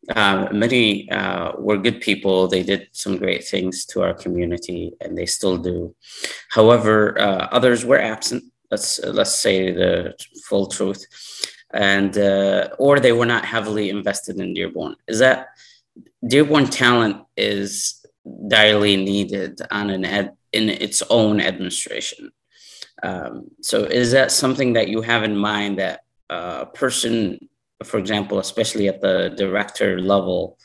uh, 0.09 0.47
many 0.51 1.09
uh, 1.09 1.53
were 1.57 1.77
good 1.77 2.01
people. 2.01 2.47
They 2.47 2.63
did 2.63 2.87
some 2.91 3.17
great 3.17 3.43
things 3.43 3.85
to 3.87 4.01
our 4.03 4.13
community, 4.13 4.93
and 5.01 5.17
they 5.17 5.25
still 5.25 5.57
do. 5.57 5.95
However, 6.49 7.19
uh, 7.19 7.47
others 7.51 7.85
were 7.85 7.99
absent. 7.99 8.43
Let's 8.71 8.99
let's 8.99 9.39
say 9.39 9.71
the 9.71 10.15
full 10.47 10.67
truth, 10.67 11.05
and 11.73 12.17
uh, 12.17 12.69
or 12.77 12.99
they 12.99 13.11
were 13.11 13.25
not 13.25 13.45
heavily 13.45 13.89
invested 13.89 14.39
in 14.39 14.53
Dearborn. 14.53 14.95
Is 15.07 15.19
that 15.19 15.47
Dearborn 16.27 16.67
talent 16.67 17.25
is 17.37 18.05
direly 18.47 18.97
needed 18.97 19.61
on 19.71 19.89
an 19.89 20.05
ed, 20.05 20.31
in 20.51 20.69
its 20.69 21.01
own 21.09 21.39
administration. 21.39 22.31
Um, 23.03 23.51
so 23.61 23.83
is 23.83 24.11
that 24.11 24.31
something 24.31 24.73
that 24.73 24.87
you 24.87 25.01
have 25.01 25.23
in 25.23 25.37
mind 25.37 25.79
that 25.79 26.01
a 26.29 26.65
person, 26.65 27.49
for 27.83 27.98
example, 27.98 28.39
especially 28.39 28.88
at 28.88 29.01
the 29.01 29.33
director 29.36 30.00
level, 30.00 30.57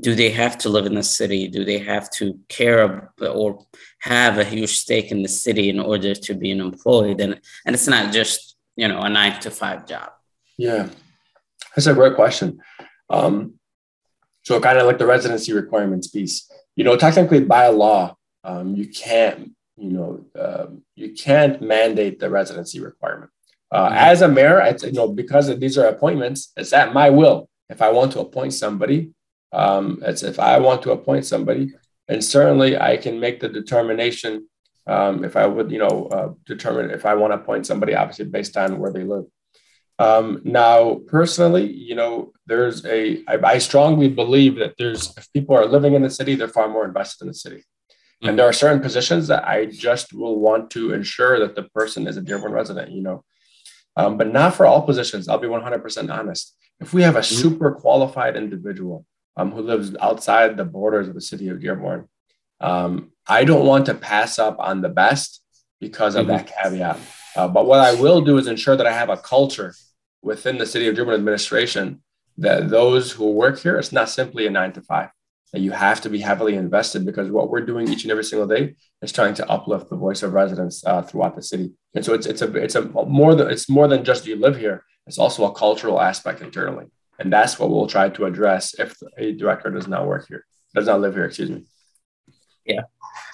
do 0.00 0.14
they 0.14 0.30
have 0.30 0.58
to 0.58 0.68
live 0.68 0.86
in 0.86 0.94
the 0.94 1.02
city? 1.02 1.48
Do 1.48 1.64
they 1.64 1.78
have 1.78 2.10
to 2.12 2.38
care 2.48 3.12
or 3.20 3.64
have 4.00 4.38
a 4.38 4.44
huge 4.44 4.76
stake 4.78 5.10
in 5.10 5.22
the 5.22 5.28
city 5.28 5.68
in 5.68 5.80
order 5.80 6.14
to 6.14 6.34
be 6.34 6.50
an 6.50 6.60
employee? 6.60 7.16
And, 7.18 7.40
and 7.64 7.74
it's 7.74 7.86
not 7.86 8.12
just, 8.12 8.56
you 8.76 8.88
know, 8.88 9.00
a 9.00 9.08
nine 9.08 9.40
to 9.40 9.50
five 9.50 9.86
job. 9.86 10.10
Yeah, 10.56 10.88
that's 11.74 11.86
a 11.86 11.94
great 11.94 12.14
question. 12.14 12.60
Um, 13.10 13.54
so 14.42 14.60
kind 14.60 14.78
of 14.78 14.86
like 14.86 14.98
the 14.98 15.06
residency 15.06 15.52
requirements 15.52 16.08
piece, 16.08 16.50
you 16.76 16.84
know, 16.84 16.96
technically 16.96 17.44
by 17.44 17.68
law, 17.68 18.16
um, 18.42 18.74
you 18.74 18.88
can't, 18.88 19.52
you 19.76 19.90
know, 19.90 20.24
uh, 20.38 20.66
you 20.94 21.14
can't 21.14 21.62
mandate 21.62 22.20
the 22.20 22.30
residency 22.30 22.80
requirement. 22.80 23.30
Uh, 23.70 23.88
mm-hmm. 23.88 23.94
As 23.96 24.22
a 24.22 24.28
mayor, 24.28 24.60
I, 24.60 24.76
you 24.82 24.92
know, 24.92 25.08
because 25.08 25.56
these 25.58 25.78
are 25.78 25.86
appointments, 25.86 26.52
it's 26.56 26.72
at 26.72 26.94
my 26.94 27.10
will. 27.10 27.48
If 27.68 27.82
I 27.82 27.90
want 27.90 28.12
to 28.12 28.20
appoint 28.20 28.52
somebody, 28.52 29.12
um, 29.52 30.02
it's 30.04 30.22
if 30.22 30.38
I 30.38 30.58
want 30.58 30.82
to 30.82 30.92
appoint 30.92 31.24
somebody, 31.24 31.72
and 32.08 32.22
certainly 32.22 32.78
I 32.78 32.96
can 32.96 33.20
make 33.20 33.40
the 33.40 33.48
determination 33.48 34.48
um, 34.86 35.24
if 35.24 35.36
I 35.36 35.46
would, 35.46 35.70
you 35.70 35.78
know, 35.78 36.08
uh, 36.10 36.32
determine 36.44 36.90
if 36.90 37.06
I 37.06 37.14
want 37.14 37.32
to 37.32 37.38
appoint 37.38 37.66
somebody, 37.66 37.94
obviously 37.94 38.26
based 38.26 38.56
on 38.56 38.78
where 38.78 38.92
they 38.92 39.04
live. 39.04 39.24
Um, 39.98 40.40
now, 40.44 41.00
personally, 41.06 41.70
you 41.72 41.94
know, 41.94 42.32
there's 42.46 42.84
a 42.84 43.22
I, 43.26 43.38
I 43.42 43.58
strongly 43.58 44.08
believe 44.08 44.56
that 44.56 44.74
there's 44.76 45.16
if 45.16 45.32
people 45.32 45.56
are 45.56 45.66
living 45.66 45.94
in 45.94 46.02
the 46.02 46.10
city, 46.10 46.34
they're 46.34 46.48
far 46.48 46.68
more 46.68 46.84
invested 46.84 47.24
in 47.24 47.28
the 47.28 47.34
city. 47.34 47.58
Mm-hmm. 47.58 48.28
And 48.28 48.38
there 48.38 48.46
are 48.46 48.52
certain 48.52 48.82
positions 48.82 49.28
that 49.28 49.46
I 49.46 49.66
just 49.66 50.12
will 50.12 50.38
want 50.40 50.70
to 50.72 50.92
ensure 50.92 51.38
that 51.40 51.54
the 51.54 51.64
person 51.74 52.06
is 52.06 52.16
a 52.16 52.22
Dearborn 52.22 52.52
resident, 52.52 52.90
you 52.90 53.02
know. 53.02 53.24
Um, 53.96 54.16
but 54.16 54.32
not 54.32 54.54
for 54.54 54.66
all 54.66 54.82
positions. 54.82 55.28
I'll 55.28 55.38
be 55.38 55.46
100% 55.46 56.12
honest. 56.12 56.56
If 56.80 56.92
we 56.92 57.02
have 57.02 57.16
a 57.16 57.20
mm-hmm. 57.20 57.34
super 57.34 57.72
qualified 57.72 58.36
individual 58.36 59.06
um, 59.36 59.52
who 59.52 59.62
lives 59.62 59.94
outside 60.00 60.56
the 60.56 60.64
borders 60.64 61.08
of 61.08 61.14
the 61.14 61.20
city 61.20 61.48
of 61.48 61.60
Dearborn, 61.60 62.08
um, 62.60 63.12
I 63.26 63.44
don't 63.44 63.66
want 63.66 63.86
to 63.86 63.94
pass 63.94 64.38
up 64.38 64.56
on 64.58 64.80
the 64.80 64.88
best 64.88 65.42
because 65.80 66.16
of 66.16 66.26
mm-hmm. 66.26 66.36
that 66.36 66.52
caveat. 66.62 66.98
Uh, 67.36 67.48
but 67.48 67.66
what 67.66 67.80
I 67.80 67.94
will 67.94 68.20
do 68.20 68.38
is 68.38 68.46
ensure 68.46 68.76
that 68.76 68.86
I 68.86 68.92
have 68.92 69.10
a 69.10 69.16
culture 69.16 69.74
within 70.22 70.58
the 70.58 70.66
city 70.66 70.88
of 70.88 70.96
Dearborn 70.96 71.14
administration 71.14 72.02
that 72.38 72.68
those 72.68 73.12
who 73.12 73.30
work 73.30 73.60
here, 73.60 73.78
it's 73.78 73.92
not 73.92 74.08
simply 74.08 74.46
a 74.46 74.50
nine 74.50 74.72
to 74.72 74.80
five 74.80 75.10
you 75.62 75.70
have 75.70 76.00
to 76.00 76.10
be 76.10 76.18
heavily 76.18 76.56
invested 76.56 77.04
because 77.04 77.30
what 77.30 77.50
we're 77.50 77.64
doing 77.64 77.88
each 77.88 78.02
and 78.04 78.10
every 78.10 78.24
single 78.24 78.46
day 78.46 78.74
is 79.02 79.12
trying 79.12 79.34
to 79.34 79.48
uplift 79.48 79.88
the 79.88 79.96
voice 79.96 80.22
of 80.22 80.32
residents 80.32 80.84
uh, 80.84 81.02
throughout 81.02 81.36
the 81.36 81.42
city. 81.42 81.72
And 81.94 82.04
so 82.04 82.14
it's 82.14 82.26
it's 82.26 82.42
a 82.42 82.54
it's 82.56 82.74
a 82.74 82.82
more 82.82 83.34
than 83.34 83.50
it's 83.50 83.68
more 83.68 83.86
than 83.88 84.04
just 84.04 84.26
you 84.26 84.36
live 84.36 84.56
here. 84.56 84.84
It's 85.06 85.18
also 85.18 85.44
a 85.44 85.54
cultural 85.54 86.00
aspect 86.00 86.40
internally, 86.40 86.86
and 87.18 87.32
that's 87.32 87.58
what 87.58 87.70
we'll 87.70 87.86
try 87.86 88.08
to 88.08 88.24
address 88.24 88.74
if 88.78 88.96
a 89.18 89.32
director 89.32 89.70
does 89.70 89.86
not 89.86 90.06
work 90.06 90.26
here, 90.28 90.44
does 90.74 90.86
not 90.86 91.00
live 91.00 91.14
here. 91.14 91.26
Excuse 91.26 91.50
me. 91.50 91.64
Yeah, 92.64 92.82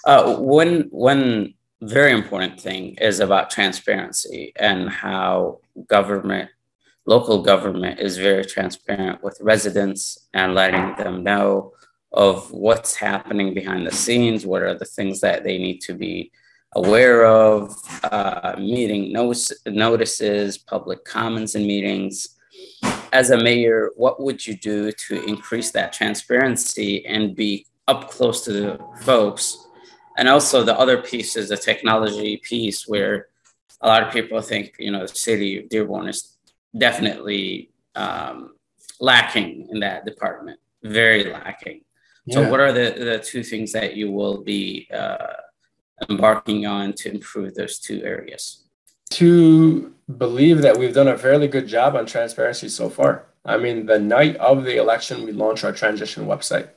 uh, 0.05 0.37
one 0.37 0.89
one 0.91 1.55
very 1.81 2.13
important 2.13 2.61
thing 2.61 2.97
is 3.01 3.21
about 3.21 3.51
transparency 3.51 4.53
and 4.57 4.91
how 4.91 5.61
government 5.87 6.51
local 7.07 7.43
government 7.43 7.99
is 7.99 8.19
very 8.19 8.45
transparent 8.45 9.23
with 9.23 9.39
residents 9.41 10.29
and 10.35 10.55
letting 10.55 10.95
them 10.97 11.25
know 11.25 11.73
of 12.13 12.51
what's 12.51 12.95
happening 12.95 13.55
behind 13.55 13.87
the 13.87 13.93
scenes, 13.93 14.45
what 14.45 14.63
are 14.63 14.75
the 14.75 14.85
things 14.85 15.21
that 15.21 15.45
they 15.45 15.59
need 15.59 15.81
to 15.81 15.95
be 15.95 16.33
aware 16.73 17.27
of, 17.27 17.75
uh, 18.05 18.55
meeting 18.59 19.13
notice, 19.13 19.53
notices, 19.67 20.59
public 20.59 21.05
comments 21.05 21.55
in 21.55 21.67
meetings. 21.67 22.37
As 23.13 23.31
a 23.31 23.43
mayor, 23.43 23.91
what 23.97 24.21
would 24.21 24.47
you 24.47 24.55
do 24.57 24.93
to 24.93 25.25
increase 25.25 25.73
that 25.73 25.93
transparency 25.93 27.05
and 27.07 27.35
be 27.35 27.67
up 27.89 28.11
close 28.11 28.45
to 28.45 28.53
the 28.53 28.81
folks? 29.03 29.67
And 30.17 30.29
also 30.29 30.63
the 30.63 30.79
other 30.79 31.03
piece 31.03 31.37
is 31.37 31.49
the 31.49 31.57
technology 31.57 32.37
piece 32.37 32.87
where 32.87 33.29
a 33.81 33.89
lot 33.89 34.03
of 34.03 34.13
people 34.13 34.41
think, 34.41 34.77
you 34.79 34.91
know, 34.91 35.07
the 35.07 35.09
city 35.09 35.59
of 35.59 35.69
Dearborn 35.69 36.09
is 36.09 36.37
definitely 36.77 37.71
um, 37.97 38.55
lacking 39.01 39.69
in 39.71 39.81
that 39.81 40.05
department, 40.05 40.61
very 40.83 41.25
lacking. 41.25 41.81
So, 42.31 42.51
what 42.51 42.61
are 42.61 42.73
the, 42.73 42.95
the 42.97 43.19
two 43.19 43.43
things 43.43 43.73
that 43.73 43.97
you 43.97 44.11
will 44.11 44.43
be 44.43 44.89
uh, 44.93 45.35
embarking 46.09 46.67
on 46.67 46.93
to 46.95 47.11
improve 47.11 47.55
those 47.55 47.79
two 47.79 48.03
areas? 48.05 48.65
To 49.11 49.93
believe 50.19 50.63
that 50.63 50.79
we've 50.79 50.95
done 50.95 51.09
a 51.09 51.19
fairly 51.19 51.49
good 51.49 51.67
job 51.67 51.97
on 51.97 52.07
transparency 52.07 52.69
so 52.69 52.89
far. 52.89 53.27
I 53.45 53.57
mean, 53.57 53.87
the 53.87 53.99
night 53.99 54.37
of 54.37 54.65
the 54.65 54.77
election, 54.77 55.25
we 55.25 55.33
launched 55.33 55.65
our 55.65 55.73
transition 55.73 56.27
website. 56.27 56.69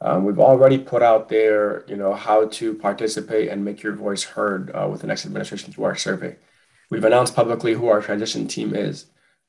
Um, 0.00 0.24
we've 0.24 0.40
already 0.40 0.78
put 0.78 1.02
out 1.02 1.28
there, 1.28 1.84
you 1.88 1.96
know, 1.96 2.14
how 2.14 2.46
to 2.48 2.74
participate 2.74 3.48
and 3.48 3.64
make 3.64 3.82
your 3.82 3.94
voice 3.94 4.22
heard 4.22 4.70
uh, 4.74 4.88
with 4.90 5.00
the 5.00 5.06
next 5.06 5.26
administration 5.26 5.72
through 5.72 5.84
our 5.84 5.96
survey. 5.96 6.36
We've 6.90 7.04
announced 7.04 7.34
publicly 7.34 7.74
who 7.74 7.88
our 7.88 8.00
transition 8.00 8.46
team 8.46 8.74
is. 8.74 9.06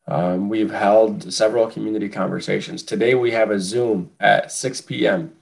Um, 0.08 0.50
we've 0.50 0.72
held 0.72 1.34
several 1.34 1.68
community 1.68 2.10
conversations. 2.10 2.84
Today 2.84 3.16
we 3.16 3.32
have 3.32 3.52
a 3.52 3.60
Zoom 3.60 4.12
at 4.20 4.52
6 4.52 4.82
p.m. 4.82 5.34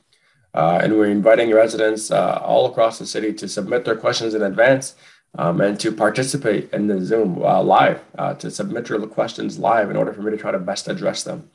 Uh, 0.54 0.80
and 0.82 0.94
we're 0.94 1.06
inviting 1.10 1.52
residents 1.52 2.12
uh, 2.12 2.40
all 2.44 2.68
across 2.68 3.00
the 3.00 3.06
city 3.06 3.34
to 3.34 3.48
submit 3.48 3.86
their 3.86 3.96
questions 3.96 4.34
in 4.34 4.44
advance 4.44 4.96
um, 5.38 5.62
and 5.62 5.80
to 5.80 5.92
participate 5.92 6.72
in 6.72 6.88
the 6.88 7.02
Zoom 7.04 7.44
uh, 7.44 7.62
live, 7.62 8.02
to 8.38 8.52
submit 8.52 8.88
your 8.88 9.06
questions 9.08 9.58
live 9.58 9.90
in 9.90 9.98
order 9.98 10.14
for 10.14 10.22
me 10.22 10.30
to 10.30 10.38
try 10.38 10.52
to 10.52 10.60
best 10.60 10.88
address 10.88 11.24
them. 11.24 11.50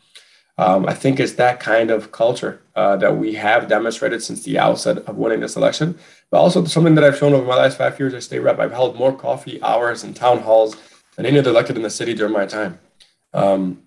Um, 0.58 0.86
I 0.86 0.94
think 0.94 1.20
it's 1.20 1.34
that 1.34 1.60
kind 1.60 1.92
of 1.92 2.10
culture 2.10 2.60
uh, 2.74 2.96
that 2.96 3.16
we 3.16 3.34
have 3.34 3.68
demonstrated 3.68 4.24
since 4.24 4.42
the 4.42 4.58
outset 4.58 4.98
of 4.98 5.16
winning 5.16 5.38
this 5.38 5.54
election, 5.54 5.96
but 6.32 6.38
also 6.38 6.64
something 6.64 6.96
that 6.96 7.04
I've 7.04 7.16
shown 7.16 7.32
over 7.32 7.46
my 7.46 7.54
last 7.54 7.78
five 7.78 7.98
years 8.00 8.12
as 8.12 8.24
state 8.24 8.40
rep. 8.40 8.58
I've 8.58 8.72
held 8.72 8.96
more 8.96 9.16
coffee 9.16 9.62
hours 9.62 10.02
and 10.02 10.16
town 10.16 10.40
halls 10.40 10.76
than 11.14 11.26
any 11.26 11.38
other 11.38 11.50
elected 11.50 11.76
in 11.76 11.82
the 11.82 11.90
city 11.90 12.12
during 12.12 12.32
my 12.32 12.44
time. 12.44 12.80
Um, 13.32 13.84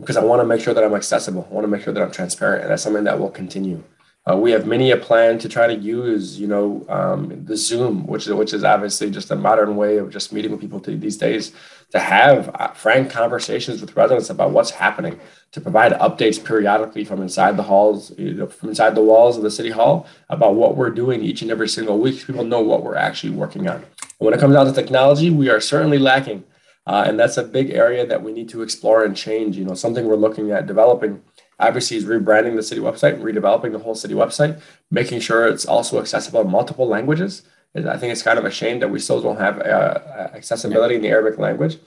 because 0.00 0.16
I 0.16 0.24
want 0.24 0.40
to 0.40 0.46
make 0.46 0.60
sure 0.60 0.74
that 0.74 0.82
I'm 0.82 0.94
accessible. 0.94 1.46
I 1.48 1.54
want 1.54 1.64
to 1.64 1.68
make 1.68 1.82
sure 1.82 1.92
that 1.92 2.02
I'm 2.02 2.10
transparent, 2.10 2.62
and 2.62 2.72
that's 2.72 2.82
something 2.82 3.04
that 3.04 3.20
will 3.20 3.30
continue. 3.30 3.84
Uh, 4.28 4.36
we 4.36 4.50
have 4.50 4.66
many 4.66 4.90
a 4.90 4.96
plan 4.98 5.38
to 5.38 5.48
try 5.48 5.66
to 5.66 5.74
use, 5.74 6.38
you 6.38 6.46
know, 6.46 6.84
um, 6.90 7.44
the 7.46 7.56
Zoom, 7.56 8.06
which 8.06 8.26
which 8.26 8.52
is 8.52 8.64
obviously 8.64 9.10
just 9.10 9.30
a 9.30 9.36
modern 9.36 9.76
way 9.76 9.96
of 9.96 10.10
just 10.10 10.30
meeting 10.30 10.50
with 10.50 10.60
people 10.60 10.78
to, 10.80 10.94
these 10.94 11.16
days, 11.16 11.52
to 11.90 11.98
have 11.98 12.54
uh, 12.54 12.68
frank 12.68 13.10
conversations 13.10 13.80
with 13.80 13.96
residents 13.96 14.28
about 14.28 14.50
what's 14.50 14.70
happening, 14.70 15.18
to 15.52 15.60
provide 15.60 15.92
updates 15.92 16.42
periodically 16.42 17.02
from 17.02 17.22
inside 17.22 17.56
the 17.56 17.62
halls, 17.62 18.12
you 18.18 18.34
know, 18.34 18.46
from 18.46 18.68
inside 18.68 18.94
the 18.94 19.02
walls 19.02 19.38
of 19.38 19.42
the 19.42 19.50
city 19.50 19.70
hall 19.70 20.06
about 20.28 20.54
what 20.54 20.76
we're 20.76 20.90
doing 20.90 21.22
each 21.22 21.40
and 21.40 21.50
every 21.50 21.68
single 21.68 21.98
week. 21.98 22.20
So 22.20 22.26
People 22.26 22.44
know 22.44 22.60
what 22.60 22.84
we're 22.84 22.96
actually 22.96 23.30
working 23.32 23.68
on. 23.68 23.76
And 23.76 23.86
when 24.18 24.34
it 24.34 24.40
comes 24.40 24.54
down 24.54 24.66
to 24.66 24.72
technology, 24.72 25.30
we 25.30 25.48
are 25.48 25.60
certainly 25.60 25.98
lacking, 25.98 26.44
uh, 26.86 27.04
and 27.06 27.18
that's 27.18 27.38
a 27.38 27.42
big 27.42 27.70
area 27.70 28.06
that 28.06 28.22
we 28.22 28.32
need 28.32 28.50
to 28.50 28.60
explore 28.60 29.02
and 29.02 29.16
change. 29.16 29.56
You 29.56 29.64
know, 29.64 29.74
something 29.74 30.06
we're 30.06 30.16
looking 30.16 30.50
at 30.50 30.66
developing 30.66 31.22
obviously 31.60 31.96
is 31.96 32.04
rebranding 32.04 32.56
the 32.56 32.62
city 32.62 32.80
website 32.80 33.14
and 33.14 33.22
redeveloping 33.22 33.72
the 33.72 33.78
whole 33.78 33.94
city 33.94 34.14
website, 34.14 34.60
making 34.90 35.20
sure 35.20 35.46
it's 35.46 35.66
also 35.66 36.00
accessible 36.00 36.40
in 36.40 36.50
multiple 36.50 36.88
languages. 36.88 37.42
I 37.76 37.96
think 37.96 38.12
it's 38.12 38.22
kind 38.22 38.38
of 38.38 38.44
a 38.44 38.50
shame 38.50 38.80
that 38.80 38.88
we 38.88 38.98
still 38.98 39.22
don't 39.22 39.38
have 39.38 39.60
uh, 39.60 40.30
accessibility 40.34 40.96
in 40.96 41.02
the 41.02 41.08
Arabic 41.08 41.38
language, 41.38 41.78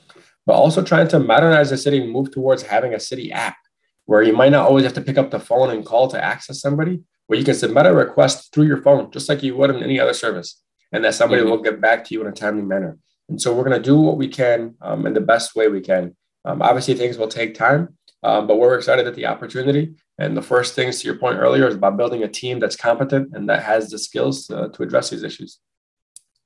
but 0.46 0.54
also 0.54 0.82
trying 0.82 1.10
to 1.10 1.20
modernize 1.20 1.72
the 1.72 1.78
city 1.78 2.02
and 2.02 2.12
move 2.12 2.32
towards 2.32 2.64
having 2.64 2.94
a 2.94 3.00
city 3.00 3.34
app 3.34 3.58
where 4.06 4.24
you 4.24 4.34
might 4.34 4.52
not 4.52 4.68
always 4.68 4.84
have 4.84 4.94
to 4.94 5.02
pick 5.02 5.18
up 5.18 5.32
the 5.32 5.40
phone 5.40 5.70
and 5.72 5.86
call 5.86 6.08
to 6.10 6.24
access 6.24 6.62
somebody, 6.62 7.02
where 7.28 7.40
you 7.40 7.46
can 7.46 7.54
submit 7.54 7.86
a 7.86 7.94
request 7.94 8.54
through 8.54 8.66
your 8.66 8.82
phone, 8.82 9.10
just 9.12 9.30
like 9.30 9.44
you 9.44 9.56
would 9.56 9.70
in 9.70 9.82
any 9.82 10.00
other 10.00 10.14
service, 10.14 10.62
and 10.92 11.04
that 11.04 11.16
somebody 11.16 11.42
mm-hmm. 11.42 11.52
will 11.52 11.62
get 11.62 11.82
back 11.82 12.04
to 12.06 12.14
you 12.14 12.22
in 12.22 12.28
a 12.28 12.32
timely 12.32 12.64
manner. 12.64 12.98
And 13.30 13.42
so 13.42 13.54
we're 13.54 13.64
going 13.64 13.82
to 13.82 13.84
do 13.84 14.00
what 14.00 14.18
we 14.18 14.28
can 14.28 14.76
um, 14.82 15.06
in 15.06 15.14
the 15.14 15.22
best 15.22 15.56
way 15.56 15.70
we 15.70 15.82
can. 15.82 16.16
Um, 16.46 16.62
obviously, 16.62 16.96
things 16.96 17.18
will 17.18 17.30
take 17.30 17.56
time, 17.56 17.98
um, 18.24 18.48
but 18.48 18.58
we're 18.58 18.76
excited 18.76 19.08
at 19.08 19.16
the 19.16 19.26
opportunity. 19.26 19.96
And 20.18 20.38
the 20.38 20.42
first 20.42 20.76
things 20.76 21.02
to 21.02 21.08
your 21.08 21.18
point 21.18 21.40
earlier 21.40 21.68
is 21.68 21.76
about 21.76 21.98
building 21.98 22.24
a 22.24 22.28
team 22.28 22.60
that's 22.60 22.76
competent 22.76 23.36
and 23.36 23.50
that 23.50 23.64
has 23.64 23.90
the 23.90 23.98
skills 23.98 24.50
uh, 24.50 24.70
to 24.70 24.84
address 24.84 25.10
these 25.10 25.24
issues. 25.24 25.60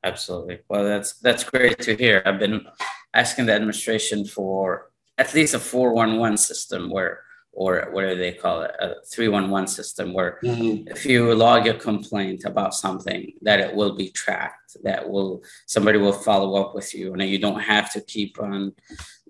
Absolutely. 0.04 0.60
Well, 0.70 0.86
that's 0.86 1.14
that's 1.20 1.44
great 1.44 1.80
to 1.80 1.96
hear. 1.96 2.22
I've 2.26 2.40
been 2.40 2.66
asking 3.14 3.48
the 3.48 3.54
administration 3.54 4.26
for 4.26 4.92
at 5.18 5.34
least 5.34 5.54
a 5.54 5.60
411 5.60 6.38
system 6.38 6.90
where 6.90 7.22
or 7.58 7.88
what 7.92 8.04
do 8.08 8.16
they 8.16 8.32
call 8.32 8.62
it 8.62 8.72
a 8.80 8.94
311 9.08 9.68
system 9.68 10.14
where 10.14 10.38
mm-hmm. 10.44 10.88
if 10.90 11.08
you 11.08 11.34
log 11.34 11.66
a 11.68 11.74
complaint 11.74 12.46
about 12.46 12.76
something 12.76 13.34
that 13.42 13.60
it 13.60 13.74
will 13.74 13.96
be 13.96 14.10
tracked 14.12 14.78
that 14.84 15.10
will 15.10 15.42
somebody 15.66 15.98
will 15.98 16.14
follow 16.14 16.62
up 16.62 16.76
with 16.76 16.94
you 16.94 17.12
and 17.14 17.24
you 17.24 17.40
don't 17.40 17.60
have 17.60 17.92
to 17.92 18.00
keep 18.02 18.40
on 18.40 18.72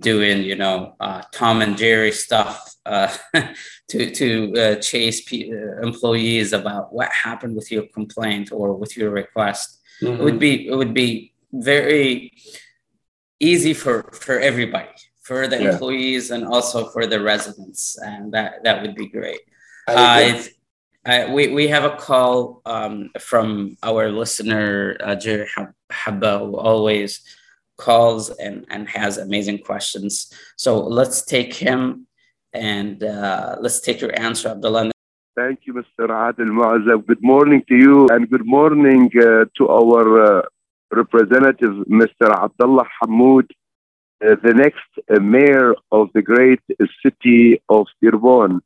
doing 0.02 0.44
you 0.44 0.56
know 0.56 0.94
uh, 1.00 1.22
tom 1.32 1.62
and 1.62 1.78
jerry 1.78 2.12
stuff 2.12 2.76
uh, 2.86 3.12
to 3.88 4.12
to 4.12 4.54
uh, 4.58 4.76
chase 4.76 5.22
p- 5.22 5.50
uh, 5.54 5.82
employees 5.82 6.52
about 6.52 6.94
what 6.94 7.10
happened 7.12 7.56
with 7.56 7.72
your 7.72 7.86
complaint 7.94 8.52
or 8.52 8.74
with 8.74 8.98
your 8.98 9.10
request 9.10 9.80
mm-hmm. 10.02 10.20
it 10.20 10.24
would 10.24 10.40
be 10.40 10.68
it 10.68 10.76
would 10.76 10.94
be 10.94 11.34
very 11.54 12.34
easy 13.40 13.74
for 13.74 14.12
for 14.12 14.38
everybody 14.38 15.00
for 15.28 15.48
the 15.48 15.62
yeah. 15.62 15.72
employees 15.72 16.32
and 16.32 16.46
also 16.46 16.88
for 16.94 17.06
the 17.06 17.20
residents, 17.20 17.98
and 18.02 18.34
that 18.34 18.64
that 18.64 18.82
would 18.82 18.96
be 18.96 19.08
great. 19.08 19.42
Uh, 19.88 20.34
we, 21.32 21.48
we 21.48 21.70
have 21.70 21.86
a 21.86 21.96
call 21.96 22.62
um, 22.66 23.10
from 23.18 23.78
our 23.82 24.12
listener, 24.12 24.98
uh, 25.02 25.16
Jerry 25.16 25.48
Habba, 25.90 26.40
who 26.40 26.58
always 26.58 27.22
calls 27.78 28.30
and, 28.30 28.66
and 28.70 28.90
has 28.90 29.18
amazing 29.18 29.60
questions. 29.60 30.34
So 30.58 30.80
let's 30.80 31.24
take 31.24 31.54
him 31.54 32.08
and 32.52 33.02
uh, 33.04 33.56
let's 33.62 33.80
take 33.80 34.02
your 34.02 34.14
answer, 34.20 34.50
Abdullah. 34.50 34.92
Thank 35.38 35.60
you, 35.66 35.74
Mr. 35.76 36.10
Adil 36.10 36.52
Muazzab. 36.58 37.06
Good 37.06 37.24
morning 37.24 37.64
to 37.70 37.76
you 37.76 38.08
and 38.10 38.30
good 38.30 38.46
morning 38.46 39.10
uh, 39.16 39.46
to 39.58 39.70
our 39.70 40.40
uh, 40.40 40.42
representative, 40.92 41.76
Mr. 41.88 42.26
Abdullah 42.44 42.88
Hammoud 43.02 43.48
uh, 44.26 44.36
the 44.44 44.54
next 44.54 44.90
uh, 45.10 45.20
mayor 45.20 45.76
of 45.92 46.10
the 46.14 46.22
great 46.22 46.62
city 47.04 47.62
of 47.70 47.88
Dearborn. 48.02 48.62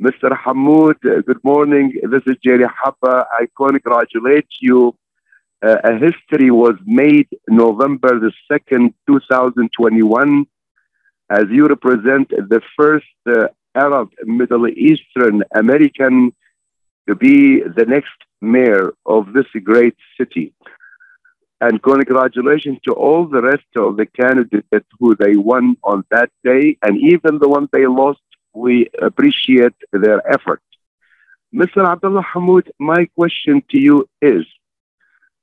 Mr. 0.00 0.30
Hammoud, 0.30 0.96
uh, 1.04 1.22
good 1.22 1.42
morning. 1.42 1.92
This 2.02 2.22
is 2.26 2.36
Jerry 2.44 2.64
Habba. 2.64 3.24
I 3.32 3.48
congratulate 3.56 4.48
you. 4.60 4.94
Uh, 5.60 5.76
a 5.82 5.92
history 5.94 6.50
was 6.50 6.74
made 6.84 7.28
November 7.48 8.20
the 8.20 8.32
2nd, 8.50 8.94
2021, 9.08 10.46
as 11.30 11.44
you 11.50 11.66
represent 11.66 12.28
the 12.28 12.60
first 12.76 13.06
uh, 13.26 13.48
Arab, 13.74 14.10
Middle 14.24 14.68
Eastern 14.68 15.42
American 15.54 16.32
to 17.08 17.14
be 17.14 17.62
the 17.62 17.86
next 17.86 18.18
mayor 18.40 18.92
of 19.06 19.32
this 19.32 19.46
great 19.64 19.96
city. 20.18 20.52
And 21.60 21.82
congratulations 21.82 22.78
to 22.84 22.92
all 22.92 23.26
the 23.26 23.42
rest 23.42 23.66
of 23.76 23.96
the 23.96 24.06
candidates 24.06 24.86
who 25.00 25.16
they 25.16 25.36
won 25.36 25.76
on 25.82 26.04
that 26.10 26.30
day. 26.44 26.78
And 26.82 26.96
even 26.98 27.38
the 27.38 27.48
ones 27.48 27.68
they 27.72 27.86
lost, 27.86 28.20
we 28.54 28.88
appreciate 29.00 29.74
their 29.92 30.20
effort. 30.30 30.62
Mr. 31.54 31.84
Abdullah 31.84 32.22
Hammoud, 32.22 32.68
my 32.78 33.06
question 33.16 33.62
to 33.70 33.80
you 33.80 34.08
is 34.20 34.44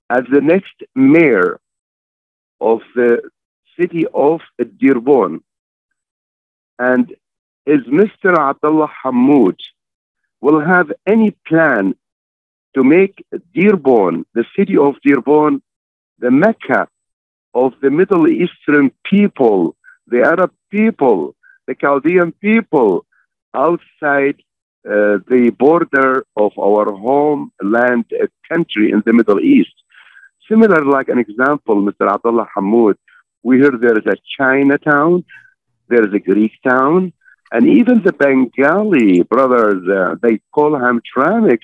as 0.10 0.24
the 0.32 0.42
next 0.42 0.76
mayor 0.94 1.60
of 2.62 2.82
the 2.96 3.22
city 3.78 4.06
of 4.14 4.42
Dearborn, 4.78 5.42
and 6.78 7.14
is 7.66 7.82
Mr. 7.88 8.38
Abdullah 8.38 8.92
Hammoud 9.04 9.60
will 10.42 10.60
have 10.60 10.92
any 11.08 11.32
plan 11.48 11.96
to 12.76 12.84
make 12.84 13.26
Dearborn, 13.54 14.26
the 14.34 14.46
city 14.56 14.78
of 14.78 14.96
Dearborn, 15.04 15.62
the 16.20 16.32
Mecca 16.32 16.88
of 17.54 17.74
the 17.82 17.90
Middle 17.90 18.28
Eastern 18.28 18.92
people, 19.04 19.76
the 20.08 20.22
Arab 20.22 20.52
people, 20.70 21.36
the 21.68 21.76
Chaldean 21.76 22.32
people 22.34 23.06
outside 23.54 24.38
uh, 24.88 25.18
the 25.28 25.52
border 25.58 26.26
of 26.38 26.52
our 26.60 26.92
homeland 26.92 28.06
country 28.52 28.92
in 28.92 29.02
the 29.06 29.14
Middle 29.14 29.40
East. 29.40 29.74
Similar, 30.50 30.86
like 30.86 31.10
an 31.10 31.18
example, 31.18 31.78
Mr. 31.78 32.12
Abdullah 32.14 32.48
Hammoud, 32.56 32.96
we 33.42 33.58
hear 33.58 33.72
there 33.72 33.98
is 33.98 34.06
a 34.06 34.18
Chinatown, 34.38 35.26
there 35.88 36.08
is 36.08 36.14
a 36.14 36.20
Greek 36.20 36.54
town, 36.68 37.14
and 37.52 37.68
even 37.68 38.04
the 38.04 38.14
Bengali 38.14 39.24
brothers, 39.24 39.88
uh, 39.88 40.16
they 40.22 40.40
call 40.52 40.72
Hamtramck. 40.72 41.60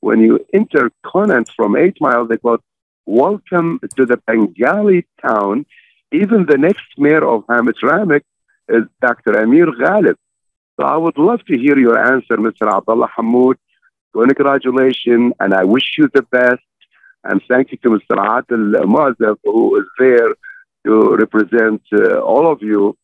When 0.00 0.20
you 0.20 0.44
enter 0.52 0.90
Conant 1.04 1.48
from 1.56 1.76
Eight 1.76 1.96
Mile, 2.00 2.26
they 2.26 2.36
call 2.36 2.58
welcome 3.06 3.80
to 3.96 4.06
the 4.06 4.16
Bengali 4.26 5.06
town. 5.24 5.66
Even 6.12 6.46
the 6.46 6.58
next 6.58 6.86
mayor 6.96 7.24
of 7.24 7.44
Hamtramck 7.46 8.22
is 8.68 8.84
Dr. 9.00 9.40
Amer 9.40 9.66
Ghalib. 9.72 10.16
So 10.76 10.86
I 10.86 10.96
would 10.96 11.18
love 11.18 11.44
to 11.46 11.56
hear 11.56 11.78
your 11.78 11.98
answer, 11.98 12.36
Mr. 12.36 12.72
Abdullah 12.72 13.10
Hammoud. 13.16 13.56
Congratulations, 14.12 15.32
and 15.40 15.54
I 15.54 15.64
wish 15.64 15.94
you 15.98 16.08
the 16.12 16.22
best. 16.22 16.62
And 17.24 17.40
thank 17.48 17.72
you 17.72 17.78
to 17.78 17.90
Mr. 17.90 18.16
Adil 18.16 18.84
Muazzab, 18.84 19.36
who 19.44 19.80
is 19.80 19.86
there 19.98 20.34
to 20.84 21.16
represent 21.16 21.82
uh, 21.92 22.20
all 22.20 22.50
of 22.50 22.62
you. 22.62 22.96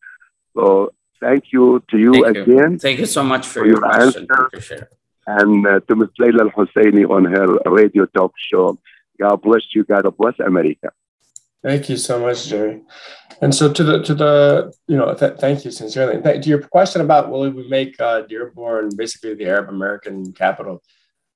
So 0.54 0.92
thank 1.20 1.52
you 1.52 1.82
to 1.90 1.98
you 1.98 2.12
thank 2.12 2.36
again. 2.36 2.72
You. 2.72 2.78
Thank 2.78 2.98
you 2.98 3.06
so 3.06 3.24
much 3.24 3.46
for, 3.46 3.60
for 3.60 3.66
your, 3.66 3.78
your 3.78 4.00
answer. 4.00 4.88
And 5.26 5.66
uh, 5.66 5.80
to 5.80 5.96
Ms. 5.96 6.08
Layla 6.18 6.40
Al 6.40 6.50
Husseini 6.50 7.08
on 7.08 7.24
her 7.24 7.46
radio 7.70 8.06
talk 8.06 8.32
show. 8.36 8.78
God 9.20 9.42
bless 9.42 9.62
you. 9.74 9.84
God 9.84 10.04
bless 10.16 10.38
America. 10.40 10.90
Thank 11.62 11.90
you 11.90 11.96
so 11.96 12.18
much, 12.18 12.48
Jerry. 12.48 12.80
And 13.42 13.54
so 13.54 13.70
to 13.72 13.84
the 13.84 14.02
to 14.02 14.14
the 14.14 14.72
you 14.86 14.96
know 14.96 15.14
th- 15.14 15.38
thank 15.38 15.64
you 15.64 15.70
sincerely. 15.70 16.22
Th- 16.22 16.42
to 16.42 16.48
your 16.48 16.62
question 16.62 17.00
about 17.02 17.30
will 17.30 17.50
we 17.50 17.68
make 17.68 18.00
uh, 18.00 18.22
Dearborn 18.22 18.90
basically 18.96 19.34
the 19.34 19.46
Arab 19.46 19.68
American 19.68 20.32
capital? 20.32 20.82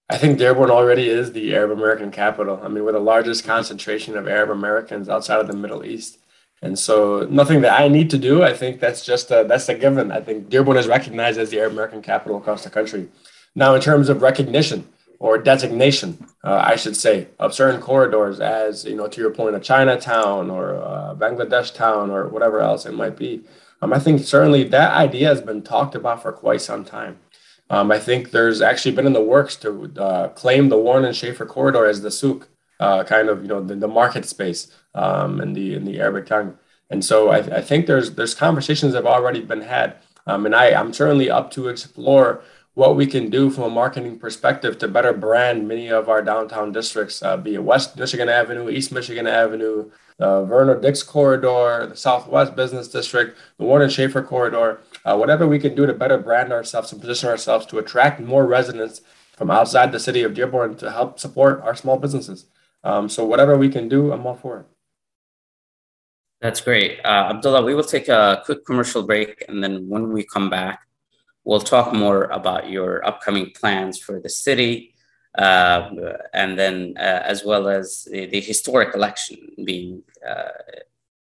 I 0.09 0.19
think 0.19 0.39
Dearborn 0.39 0.71
already 0.71 1.09
is 1.09 1.33
the 1.33 1.55
Arab 1.55 1.71
American 1.71 2.11
capital. 2.11 2.61
I 2.63 2.69
mean, 2.69 2.85
we're 2.85 2.93
the 2.93 3.01
largest 3.01 3.45
concentration 3.45 4.17
of 4.17 4.29
Arab 4.29 4.51
Americans 4.51 5.09
outside 5.09 5.41
of 5.41 5.47
the 5.47 5.57
Middle 5.57 5.85
East. 5.85 6.19
And 6.63 6.79
so 6.79 7.27
nothing 7.31 7.61
that 7.63 7.79
I 7.79 7.89
need 7.89 8.11
to 8.11 8.19
do. 8.19 8.43
I 8.43 8.55
think 8.55 8.81
that's 8.81 9.05
just 9.05 9.31
a, 9.31 9.45
that's 9.47 9.69
a 9.69 9.75
given. 9.75 10.11
I 10.11 10.21
think 10.21 10.49
Dearborn 10.49 10.77
is 10.77 10.89
recognized 10.89 11.39
as 11.39 11.51
the 11.51 11.59
Arab 11.59 11.73
American 11.73 12.03
capital 12.03 12.39
across 12.39 12.65
the 12.65 12.71
country. 12.71 13.09
Now, 13.55 13.75
in 13.75 13.81
terms 13.81 14.09
of 14.09 14.23
recognition 14.23 14.87
or 15.25 15.39
designation, 15.39 16.19
uh, 16.45 16.63
I 16.73 16.77
should 16.77 16.95
say, 16.95 17.29
of 17.39 17.55
certain 17.55 17.81
corridors 17.81 18.41
as, 18.41 18.85
you 18.85 18.95
know, 18.95 19.09
to 19.09 19.21
your 19.23 19.31
point, 19.31 19.57
a 19.57 19.59
Chinatown 19.59 20.51
or 20.51 20.75
a 20.75 21.17
Bangladesh 21.19 21.73
town 21.73 22.11
or 22.11 22.29
whatever 22.29 22.61
else 22.61 22.85
it 22.85 22.93
might 22.93 23.17
be. 23.17 23.43
Um, 23.81 23.95
I 23.95 23.99
think 24.01 24.21
certainly 24.21 24.65
that 24.65 24.93
idea 24.93 25.29
has 25.29 25.41
been 25.41 25.63
talked 25.63 25.95
about 25.95 26.21
for 26.21 26.31
quite 26.31 26.61
some 26.61 26.85
time. 26.85 27.21
Um, 27.71 27.91
I 27.91 27.99
think 27.99 28.33
there's 28.33 28.61
actually 28.61 28.95
been 28.95 29.07
in 29.07 29.15
the 29.15 29.23
works 29.23 29.57
to 29.65 29.91
uh, 29.97 30.29
claim 30.29 30.69
the 30.69 30.77
Warren 30.77 31.07
and 31.07 31.17
Schaefer 31.17 31.47
corridor 31.47 31.87
as 31.87 32.03
the 32.03 32.11
souk, 32.11 32.47
uh, 32.79 33.03
kind 33.05 33.31
of 33.31 33.41
you 33.41 33.49
know 33.49 33.63
the, 33.65 33.77
the 33.77 33.89
market 33.89 34.27
space 34.27 34.71
um, 34.95 35.41
in 35.41 35.55
the 35.55 35.75
in 35.75 35.87
the 35.87 36.01
Arabic 36.01 36.27
tongue. 36.27 36.59
And 36.91 37.03
so 37.03 37.31
I, 37.31 37.39
I 37.39 37.63
think 37.63 37.87
there's 37.87 38.11
there's 38.11 38.35
conversations 38.35 38.93
that 38.93 39.05
have 39.05 39.15
already 39.17 39.41
been 39.41 39.63
had, 39.63 39.97
um, 40.27 40.45
and 40.45 40.55
I 40.55 40.75
I'm 40.79 40.93
certainly 40.93 41.31
up 41.31 41.51
to 41.53 41.69
explore 41.69 42.43
what 42.75 42.97
we 42.97 43.07
can 43.07 43.31
do 43.31 43.51
from 43.51 43.65
a 43.65 43.71
marketing 43.71 44.19
perspective 44.19 44.79
to 44.79 44.89
better 44.89 45.13
brand 45.13 45.67
many 45.67 45.89
of 45.89 46.09
our 46.09 46.23
downtown 46.23 46.73
districts, 46.73 47.23
uh, 47.23 47.37
be 47.37 47.55
it 47.55 47.63
West 47.63 47.97
Michigan 47.97 48.29
Avenue, 48.29 48.69
East 48.69 48.91
Michigan 48.93 49.27
Avenue, 49.27 49.91
the 50.19 50.45
Vernor 50.45 50.81
Dix 50.81 51.03
corridor, 51.03 51.87
the 51.87 51.97
Southwest 51.97 52.57
Business 52.57 52.89
District, 52.89 53.37
the 53.59 53.65
Warren 53.65 53.89
Schaefer 53.89 54.23
corridor, 54.23 54.81
uh, 55.05 55.17
whatever 55.17 55.47
we 55.47 55.59
can 55.59 55.75
do 55.75 55.87
to 55.87 55.93
better 55.93 56.19
brand 56.19 56.53
ourselves 56.53 56.93
and 56.93 57.01
position 57.01 57.29
ourselves 57.29 57.67
to 57.67 57.79
attract 57.79 58.21
more 58.21 58.47
residents 58.47 59.03
from 59.37 59.51
outside 59.51 59.93
the 59.93 60.01
city 60.01 60.23
of 60.23 60.35
Dearborn 60.35 60.77
to 60.77 60.91
help 60.91 61.19
support 61.19 61.61
our 61.63 61.75
small 61.75 61.99
businesses. 61.99 62.47
Um, 62.83 63.09
so 63.09 63.25
whatever 63.25 63.57
we 63.57 63.69
can 63.69 63.89
do, 63.89 64.13
I'm 64.13 64.27
all 64.27 64.37
for 64.37 64.61
it. 64.61 64.67
That's 66.41 66.61
great. 66.61 67.01
Uh, 67.05 67.31
Abdullah, 67.31 67.63
we 67.63 67.75
will 67.75 67.85
take 67.85 68.09
a 68.09 68.43
quick 68.45 68.67
commercial 68.67 69.03
break. 69.03 69.45
And 69.49 69.65
then 69.65 69.89
when 69.89 70.13
we 70.13 70.25
come 70.25 70.51
back, 70.51 70.81
we'll 71.45 71.61
talk 71.61 71.93
more 71.93 72.25
about 72.25 72.69
your 72.69 73.05
upcoming 73.07 73.51
plans 73.51 73.99
for 73.99 74.21
the 74.21 74.29
city. 74.29 74.95
Uh, 75.37 75.91
and 76.33 76.59
then, 76.59 76.95
uh, 76.97 77.23
as 77.25 77.45
well 77.45 77.69
as 77.69 78.07
the, 78.11 78.27
the 78.27 78.41
historic 78.41 78.95
election, 78.95 79.37
being 79.65 80.03
uh, 80.27 80.51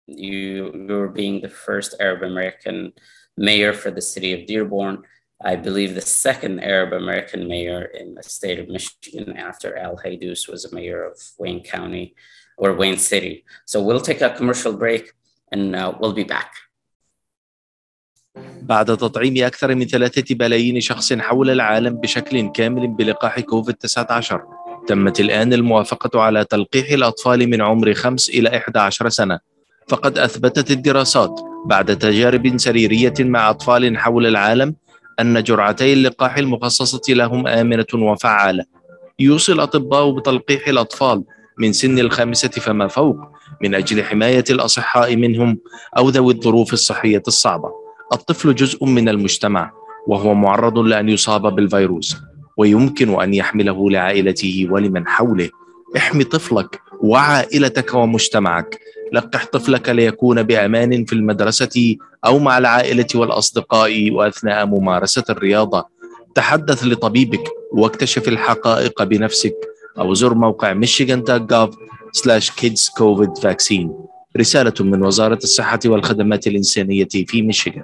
you, 0.06 0.86
you're 0.88 1.08
being 1.08 1.42
the 1.42 1.50
first 1.50 1.96
Arab 2.00 2.24
American 2.24 2.94
mayor 3.38 3.74
for 3.74 3.89
the 3.89 4.01
city 4.01 4.34
of 4.34 4.48
Dearborn. 4.48 5.03
I 5.44 5.56
believe 5.56 5.94
the 5.94 6.01
second 6.01 6.60
Arab 6.60 6.94
American 6.94 7.48
mayor 7.48 7.86
in 7.86 8.13
the 8.13 8.24
state 8.24 8.60
of 8.60 8.70
Michigan 8.70 9.36
after 9.36 9.77
Al 9.77 9.98
Haidous 9.98 10.48
was 10.48 10.63
a 10.63 10.74
mayor 10.74 11.03
of 11.03 11.20
Wayne 11.38 11.63
County 11.63 12.15
or 12.58 12.74
Wayne 12.74 12.98
City. 12.98 13.44
So 13.65 13.82
we'll 13.82 14.00
take 14.00 14.22
a 14.22 14.30
commercial 14.30 14.74
break 14.74 15.12
and 15.51 15.75
uh, 15.75 15.94
we'll 16.00 16.13
be 16.13 16.24
back. 16.24 16.53
بعد 18.62 18.98
تطعيم 18.98 19.46
أكثر 19.46 19.75
من 19.75 19.86
ثلاثة 19.86 20.36
بلايين 20.36 20.82
شخص 20.82 21.13
حول 21.13 21.50
العالم 21.50 21.96
بشكل 21.96 22.52
كامل 22.52 22.88
بلقاح 22.88 23.40
كوفيد-19 23.40 24.36
تمت 24.88 25.20
الآن 25.20 25.54
الموافقة 25.54 26.22
على 26.22 26.46
تلقيح 26.46 26.92
الأطفال 26.92 27.50
من 27.50 27.62
عمر 27.62 27.94
5 27.94 28.34
إلى 28.34 28.58
11 28.58 29.10
سنة. 29.10 29.40
فقد 29.88 30.18
أثبتت 30.18 30.72
الدراسات 30.72 31.40
بعد 31.66 31.98
تجارب 31.98 32.58
سريرية 32.58 33.13
مع 33.20 33.50
أطفال 33.50 33.98
حول 33.98 34.25
العالم 34.25 34.75
أن 35.20 35.44
جرعتي 35.44 35.94
اللقاح 35.94 36.38
المخصصة 36.38 37.13
لهم 37.13 37.48
آمنة 37.48 37.86
وفعالة. 37.94 38.66
يوصي 39.20 39.52
الأطباء 39.52 40.12
بتلقيح 40.12 40.68
الأطفال 40.68 41.24
من 41.60 41.74
سن 41.74 42.00
الخامسة 42.00 42.50
فما 42.50 42.88
فوق 42.88 43.18
من 43.62 43.75
أجل 43.75 44.04
حماية 44.04 44.44
الأصحاء 44.50 45.16
منهم 45.16 45.60
أو 45.98 46.10
ذوي 46.10 46.34
الظروف 46.34 46.74
الصحية 46.74 47.24
الصعبة. 47.28 47.83
الطفل 48.13 48.55
جزء 48.55 48.86
من 48.86 49.10
المجتمع 49.10 49.72
وهو 50.08 50.34
معرض 50.34 50.78
لأن 50.78 51.10
يصاب 51.10 51.56
بالفيروس 51.56 52.17
ويمكن 52.58 53.21
أن 53.21 53.34
يحمله 53.34 53.91
لعائلته 53.91 54.67
ولمن 54.71 55.08
حوله. 55.08 55.49
احمي 55.97 56.23
طفلك 56.23 56.82
وعائلتك 57.02 57.93
ومجتمعك. 57.93 58.80
لقح 59.13 59.45
طفلك 59.45 59.89
ليكون 59.89 60.43
بأمان 60.43 61.06
في 61.06 61.13
المدرسة 61.13 61.95
أو 62.26 62.39
مع 62.39 62.58
العائلة 62.58 63.08
والأصدقاء 63.15 64.12
وأثناء 64.12 64.65
ممارسة 64.65 65.23
الرياضة. 65.30 65.86
تحدث 66.36 66.84
لطبيبك 66.84 67.49
واكتشف 67.71 68.28
الحقائق 68.28 69.04
بنفسك. 69.04 69.56
أو 69.99 70.13
زر 70.13 70.34
موقع 70.34 70.73
michigan.gov 70.73 71.69
slash 72.17 72.49
kids 72.49 72.89
covid 72.99 73.41
vaccine. 73.41 73.89
رسالة 74.38 74.73
من 74.80 75.06
وزارة 75.06 75.39
الصحة 75.43 75.80
والخدمات 75.86 76.47
الإنسانية 76.47 77.08
في 77.28 77.41
ميشيغان 77.41 77.84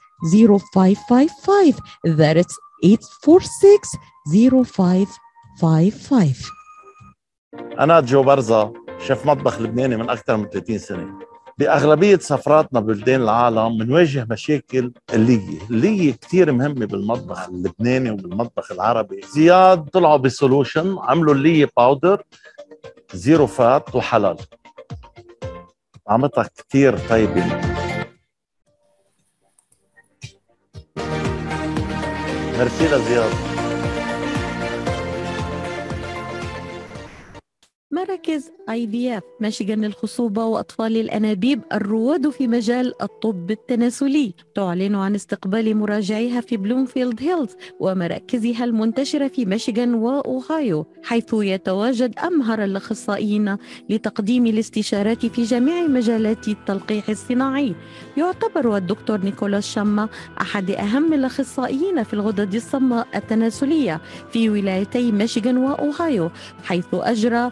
0555 0.23 1.75
that's 2.07 2.55
846 2.83 3.79
0555 4.31 6.35
أنا 7.79 7.99
جو 7.99 8.23
برزة 8.23 8.73
شيف 9.07 9.25
مطبخ 9.25 9.61
لبناني 9.61 9.97
من 9.97 10.09
أكثر 10.09 10.37
من 10.37 10.49
30 10.49 10.77
سنة. 10.77 11.19
بأغلبية 11.57 12.17
سفراتنا 12.17 12.79
ببلدان 12.79 13.21
العالم 13.21 13.77
بنواجه 13.77 14.27
مشاكل 14.29 14.91
اللية. 15.13 15.59
اللية 15.69 16.11
كتير 16.11 16.51
مهمة 16.51 16.85
بالمطبخ 16.85 17.49
اللبناني 17.49 18.11
وبالمطبخ 18.11 18.71
العربي. 18.71 19.21
زياد 19.33 19.89
طلعوا 19.89 20.17
بسولوشن 20.17 20.97
عملوا 20.99 21.33
اللية 21.33 21.69
باودر 21.77 22.23
زيرو 23.13 23.47
فات 23.47 23.95
وحلال. 23.95 24.37
طعمتها 26.05 26.43
كتير 26.43 26.97
طيبة. 27.09 27.70
Mercedes 32.61 33.01
Benz 33.09 33.60
مراكز 38.11 38.51
آي 38.69 38.85
بي 38.85 39.17
إف 39.17 39.23
ميشيغان 39.39 39.85
للخصوبة 39.85 40.45
وأطفال 40.45 40.97
الأنابيب 40.97 41.61
الرواد 41.73 42.29
في 42.29 42.47
مجال 42.47 43.01
الطب 43.01 43.51
التناسلي. 43.51 44.33
تعلن 44.55 44.95
عن 44.95 45.15
استقبال 45.15 45.77
مراجعيها 45.77 46.41
في 46.41 46.57
بلومفيلد 46.57 47.21
هيلز 47.21 47.49
ومراكزها 47.79 48.63
المنتشرة 48.65 49.27
في 49.27 49.45
ميشيغان 49.45 49.93
وأوهايو 49.93 50.85
حيث 51.03 51.33
يتواجد 51.33 52.19
أمهر 52.19 52.63
الأخصائيين 52.63 53.57
لتقديم 53.89 54.45
الاستشارات 54.45 55.25
في 55.25 55.43
جميع 55.43 55.87
مجالات 55.87 56.47
التلقيح 56.47 57.09
الصناعي. 57.09 57.75
يعتبر 58.17 58.77
الدكتور 58.77 59.21
نيكولاس 59.21 59.73
شما 59.73 60.09
أحد 60.41 60.71
أهم 60.71 61.13
الأخصائيين 61.13 62.03
في 62.03 62.13
الغدد 62.13 62.55
الصماء 62.55 63.07
التناسلية 63.15 64.01
في 64.31 64.49
ولايتي 64.49 65.11
ميشيغان 65.11 65.57
وأوهايو 65.57 66.31
حيث 66.63 66.85
أجرى 66.93 67.51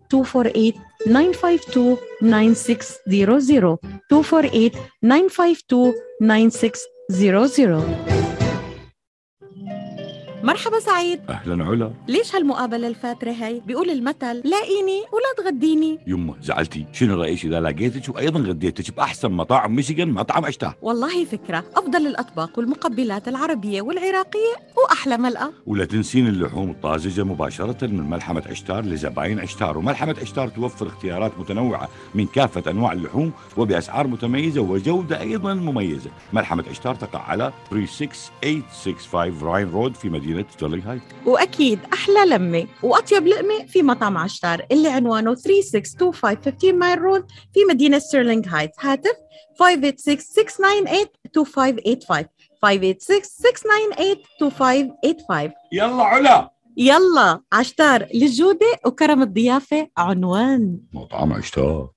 248 0.11 0.75
952 1.05 1.97
9600 2.21 3.79
248 4.09 4.77
952 5.01 5.93
9600 6.19 8.20
مرحبا 10.43 10.79
سعيد. 10.79 11.19
أهلا 11.29 11.65
علا. 11.65 11.91
ليش 12.07 12.35
هالمقابلة 12.35 12.87
الفاترة 12.87 13.31
هي؟ 13.31 13.61
بيقول 13.65 13.89
المثل 13.89 14.41
لاقيني 14.43 14.99
ولا 15.13 15.33
تغديني. 15.51 15.99
يمه 16.07 16.35
زعلتي. 16.41 16.85
شنو 16.93 17.21
رأيك 17.21 17.45
إذا 17.45 17.59
لقيتك 17.61 18.15
وأيضا 18.15 18.39
غديتك 18.39 18.95
بأحسن 18.95 19.31
مطاعم 19.31 19.75
ميشيغان 19.75 20.11
مطعم 20.11 20.45
اشتاه 20.45 20.75
والله 20.81 21.25
فكرة. 21.25 21.63
أفضل 21.75 22.07
الأطباق 22.07 22.59
والمقبلات 22.59 23.27
العربية 23.27 23.81
والعراقية 23.81 24.55
وأحلى 24.77 25.17
ملقا 25.17 25.51
ولا 25.67 25.85
تنسين 25.85 26.27
اللحوم 26.27 26.69
الطازجة 26.69 27.23
مباشرة 27.23 27.87
من 27.87 28.09
ملحمة 28.09 28.43
عشتار 28.49 28.85
لزباين 28.85 29.39
عشتار 29.39 29.77
وملحمة 29.77 30.15
عشتار 30.21 30.47
توفر 30.47 30.87
اختيارات 30.87 31.31
متنوعة 31.39 31.89
من 32.15 32.25
كافة 32.25 32.71
أنواع 32.71 32.91
اللحوم 32.91 33.31
وبأسعار 33.57 34.07
متميزة 34.07 34.61
وجودة 34.61 35.19
أيضا 35.21 35.53
مميزة. 35.53 36.09
ملحمة 36.33 36.63
عشتار 36.69 36.95
تقع 36.95 37.19
على 37.19 37.53
36865 37.69 39.47
راين 39.47 39.71
رود 39.71 39.95
في 39.95 40.09
مدينة 40.09 40.30
ستيرلينغ 40.51 40.91
هايت 40.91 41.01
وأكيد 41.25 41.79
أحلى 41.93 42.25
لمة 42.25 42.67
وأطيب 42.83 43.27
لقمة 43.27 43.65
في 43.65 43.83
مطعم 43.83 44.17
عشتار 44.17 44.65
اللي 44.71 44.89
عنوانه 44.89 45.35
3625 45.35 46.13
15 46.13 46.73
مايل 46.73 47.01
رود 47.01 47.25
في 47.53 47.59
مدينة 47.69 47.99
ستيرلينغ 47.99 48.47
هايتس 48.47 48.75
هاتف 48.79 49.15
586-698-2585 49.63 52.25
586-698-2585 52.65 55.51
يلا 55.71 56.03
علا. 56.03 56.51
يلا 56.77 57.41
عشتار 57.53 58.07
للجودة 58.13 58.65
وكرم 58.85 59.21
الضيافة 59.21 59.87
عنوان. 59.97 60.77
مطعم 60.93 61.33
عشتار. 61.33 61.89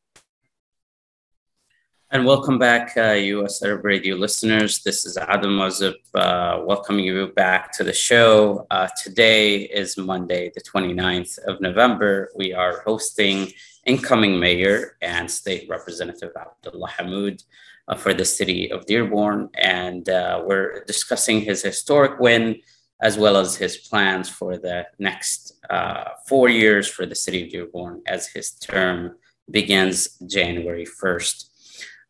And 2.14 2.24
welcome 2.24 2.60
back, 2.60 2.96
uh, 2.96 3.14
US 3.34 3.60
Arab 3.60 3.84
Radio 3.84 4.14
listeners. 4.14 4.84
This 4.84 5.04
is 5.04 5.16
Adam 5.16 5.58
Wazib 5.58 5.96
uh, 6.14 6.62
welcoming 6.64 7.06
you 7.06 7.26
back 7.26 7.72
to 7.72 7.82
the 7.82 7.92
show. 7.92 8.68
Uh, 8.70 8.86
today 9.02 9.62
is 9.62 9.96
Monday, 9.96 10.52
the 10.54 10.60
29th 10.60 11.38
of 11.38 11.60
November. 11.60 12.30
We 12.36 12.52
are 12.54 12.82
hosting 12.86 13.52
incoming 13.84 14.38
mayor 14.38 14.96
and 15.02 15.28
state 15.28 15.68
representative 15.68 16.30
Abdullah 16.36 16.88
Hammoud 16.88 17.42
uh, 17.88 17.96
for 17.96 18.14
the 18.14 18.24
city 18.24 18.70
of 18.70 18.86
Dearborn. 18.86 19.50
And 19.54 20.08
uh, 20.08 20.44
we're 20.46 20.84
discussing 20.84 21.40
his 21.40 21.62
historic 21.62 22.20
win 22.20 22.60
as 23.02 23.18
well 23.18 23.36
as 23.36 23.56
his 23.56 23.76
plans 23.76 24.28
for 24.28 24.56
the 24.56 24.86
next 25.00 25.56
uh, 25.68 26.10
four 26.28 26.48
years 26.48 26.86
for 26.86 27.06
the 27.06 27.16
city 27.16 27.42
of 27.42 27.50
Dearborn 27.50 28.02
as 28.06 28.28
his 28.28 28.52
term 28.52 29.16
begins 29.50 30.16
January 30.28 30.86
1st 30.86 31.46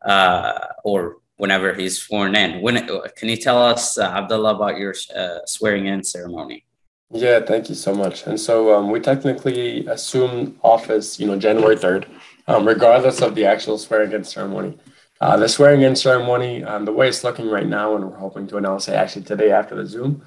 uh, 0.03 0.59
or 0.83 1.17
whenever 1.37 1.73
he's 1.73 2.01
sworn 2.01 2.35
in. 2.35 2.61
When 2.61 2.87
can 3.17 3.29
you 3.29 3.37
tell 3.37 3.61
us, 3.61 3.97
uh, 3.97 4.03
Abdullah, 4.03 4.55
about 4.55 4.77
your 4.77 4.95
uh, 5.15 5.39
swearing 5.45 5.87
in 5.87 6.03
ceremony? 6.03 6.65
Yeah, 7.11 7.39
thank 7.41 7.69
you 7.69 7.75
so 7.75 7.93
much. 7.93 8.25
And 8.25 8.39
so 8.39 8.75
um, 8.75 8.89
we 8.89 8.99
technically 8.99 9.85
assume 9.87 10.57
office, 10.63 11.19
you 11.19 11.27
know, 11.27 11.37
January 11.37 11.75
3rd, 11.75 12.07
um, 12.47 12.67
regardless 12.67 13.21
of 13.21 13.35
the 13.35 13.45
actual 13.45 13.77
swearing 13.77 14.11
in 14.11 14.23
ceremony. 14.23 14.77
Uh, 15.21 15.37
the 15.37 15.47
swearing 15.47 15.81
in 15.81 15.95
ceremony, 15.95 16.63
um, 16.63 16.83
the 16.83 16.91
way 16.91 17.07
it's 17.07 17.23
looking 17.23 17.49
right 17.49 17.67
now, 17.67 17.95
and 17.95 18.03
we're 18.03 18.17
hoping 18.17 18.45
to 18.47 18.57
announce 18.57 18.87
it 18.89 18.95
actually 18.95 19.21
today 19.23 19.49
after 19.49 19.73
the 19.75 19.85
Zoom, 19.85 20.21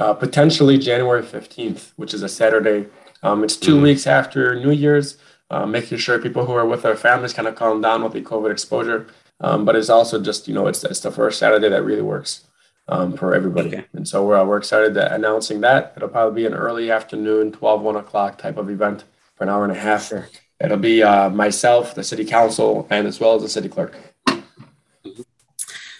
uh, 0.00 0.12
potentially 0.12 0.78
January 0.78 1.22
15th, 1.22 1.92
which 1.96 2.12
is 2.12 2.22
a 2.22 2.28
Saturday. 2.28 2.88
Um, 3.22 3.44
it's 3.44 3.56
2 3.56 3.80
weeks 3.80 4.06
after 4.06 4.56
New 4.56 4.72
Year's, 4.72 5.16
uh, 5.52 5.66
making 5.66 5.98
sure 5.98 6.18
people 6.18 6.46
who 6.46 6.52
are 6.52 6.66
with 6.66 6.82
their 6.82 6.96
families 6.96 7.34
kind 7.34 7.46
of 7.46 7.54
calm 7.54 7.80
down 7.80 8.02
with 8.02 8.14
the 8.14 8.22
COVID 8.22 8.50
exposure. 8.50 9.06
Um, 9.40 9.64
but 9.64 9.76
it's 9.76 9.90
also 9.90 10.20
just, 10.20 10.48
you 10.48 10.54
know, 10.54 10.66
it's, 10.66 10.82
it's 10.82 11.00
the 11.00 11.10
first 11.10 11.38
Saturday 11.38 11.68
that 11.68 11.82
really 11.82 12.02
works 12.02 12.46
um, 12.88 13.16
for 13.16 13.34
everybody. 13.34 13.68
Okay. 13.68 13.84
And 13.92 14.06
so 14.08 14.24
we're, 14.24 14.44
we're 14.44 14.58
excited 14.58 14.94
that 14.94 15.12
announcing 15.12 15.60
that. 15.60 15.92
It'll 15.96 16.08
probably 16.08 16.42
be 16.42 16.46
an 16.46 16.54
early 16.54 16.90
afternoon, 16.90 17.52
12, 17.52 17.82
1 17.82 17.96
o'clock 17.96 18.38
type 18.38 18.56
of 18.56 18.70
event 18.70 19.04
for 19.34 19.44
an 19.44 19.50
hour 19.50 19.64
and 19.64 19.72
a 19.72 19.78
half. 19.78 20.12
It'll 20.60 20.78
be 20.78 21.02
uh, 21.02 21.28
myself, 21.28 21.94
the 21.94 22.04
city 22.04 22.24
council, 22.24 22.86
and 22.88 23.06
as 23.06 23.20
well 23.20 23.34
as 23.34 23.42
the 23.42 23.48
city 23.48 23.68
clerk. 23.68 23.96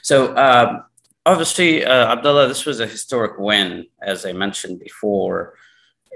So, 0.02 0.36
um, 0.36 0.84
obviously, 1.26 1.84
uh, 1.84 2.12
Abdullah, 2.12 2.48
this 2.48 2.64
was 2.64 2.80
a 2.80 2.86
historic 2.86 3.38
win, 3.38 3.86
as 4.00 4.24
I 4.24 4.32
mentioned 4.32 4.80
before. 4.80 5.54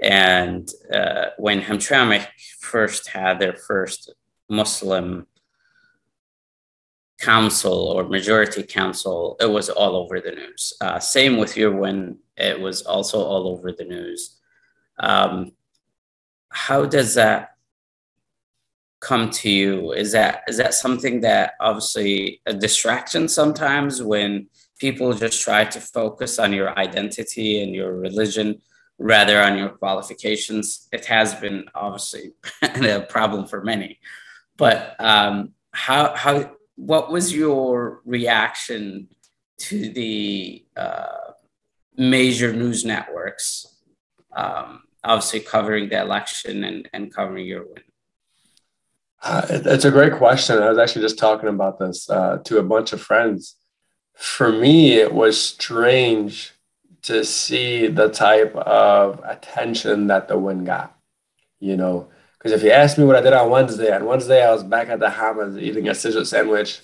And 0.01 0.69
uh, 0.93 1.27
when 1.37 1.61
Hamtramck 1.61 2.27
first 2.59 3.07
had 3.07 3.39
their 3.39 3.55
first 3.55 4.13
Muslim 4.49 5.27
council 7.19 7.73
or 7.73 8.03
majority 8.03 8.63
council, 8.63 9.37
it 9.39 9.49
was 9.49 9.69
all 9.69 9.95
over 9.95 10.19
the 10.19 10.31
news. 10.31 10.73
Uh, 10.79 10.99
same 10.99 11.37
with 11.37 11.57
your 11.57 11.75
win, 11.75 12.17
it 12.35 12.59
was 12.59 12.83
also 12.83 13.19
all 13.19 13.47
over 13.47 13.71
the 13.71 13.85
news. 13.85 14.39
Um, 14.99 15.53
how 16.49 16.85
does 16.85 17.15
that 17.15 17.55
come 18.99 19.29
to 19.29 19.49
you? 19.49 19.93
Is 19.93 20.11
that 20.11 20.43
is 20.47 20.57
that 20.57 20.73
something 20.73 21.21
that 21.21 21.53
obviously 21.59 22.41
a 22.45 22.53
distraction 22.53 23.27
sometimes 23.27 24.01
when 24.01 24.47
people 24.79 25.13
just 25.13 25.41
try 25.41 25.65
to 25.65 25.79
focus 25.79 26.39
on 26.39 26.53
your 26.53 26.77
identity 26.77 27.61
and 27.61 27.73
your 27.73 27.95
religion 27.95 28.61
rather 28.97 29.41
on 29.41 29.57
your 29.57 29.69
qualifications? 29.69 30.87
It 30.91 31.05
has 31.05 31.35
been 31.35 31.65
obviously 31.75 32.33
a 32.61 33.01
problem 33.01 33.47
for 33.47 33.63
many, 33.63 33.99
but 34.57 34.95
um, 34.99 35.53
how 35.71 36.15
how 36.15 36.51
what 36.75 37.11
was 37.11 37.33
your 37.33 38.01
reaction 38.05 39.07
to 39.59 39.89
the 39.89 40.63
uh, 40.75 41.31
major 41.95 42.53
news 42.53 42.85
networks, 42.85 43.75
um, 44.35 44.83
obviously 45.03 45.39
covering 45.39 45.89
the 45.89 45.99
election 45.99 46.63
and, 46.63 46.87
and 46.93 47.11
covering 47.13 47.47
your 47.47 47.63
win? 47.65 47.83
Uh, 49.23 49.45
it- 49.49 49.65
it's 49.65 49.85
a 49.85 49.91
great 49.91 50.13
question. 50.13 50.61
I 50.61 50.69
was 50.69 50.77
actually 50.77 51.01
just 51.01 51.17
talking 51.17 51.49
about 51.49 51.79
this 51.79 52.07
uh, 52.09 52.37
to 52.45 52.59
a 52.59 52.63
bunch 52.63 52.93
of 52.93 53.01
friends. 53.01 53.55
For 54.15 54.51
me, 54.51 54.93
it 54.93 55.11
was 55.13 55.41
strange 55.41 56.53
to 57.07 57.23
see 57.23 57.87
the 57.87 58.09
type 58.09 58.55
of 58.55 59.21
attention 59.23 60.07
that 60.07 60.27
the 60.27 60.37
win 60.37 60.65
got. 60.65 60.95
You 61.59 61.75
know, 61.77 62.09
because 62.37 62.51
if 62.51 62.63
you 62.63 62.71
ask 62.71 62.97
me 62.97 63.05
what 63.05 63.15
I 63.15 63.21
did 63.21 63.33
on 63.33 63.49
Wednesday, 63.49 63.93
on 63.93 64.05
Wednesday 64.05 64.45
I 64.45 64.51
was 64.51 64.63
back 64.63 64.89
at 64.89 64.99
the 64.99 65.09
Hammers 65.09 65.57
eating 65.57 65.87
a 65.89 65.95
scissor 65.95 66.25
sandwich 66.25 66.81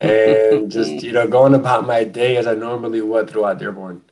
and 0.00 0.70
just 0.78 1.02
you 1.02 1.12
know 1.12 1.26
going 1.28 1.54
about 1.54 1.86
my 1.86 2.04
day 2.04 2.36
as 2.36 2.46
I 2.46 2.54
normally 2.54 3.00
would 3.02 3.30
throughout 3.30 3.58
Dearborn. 3.58 4.02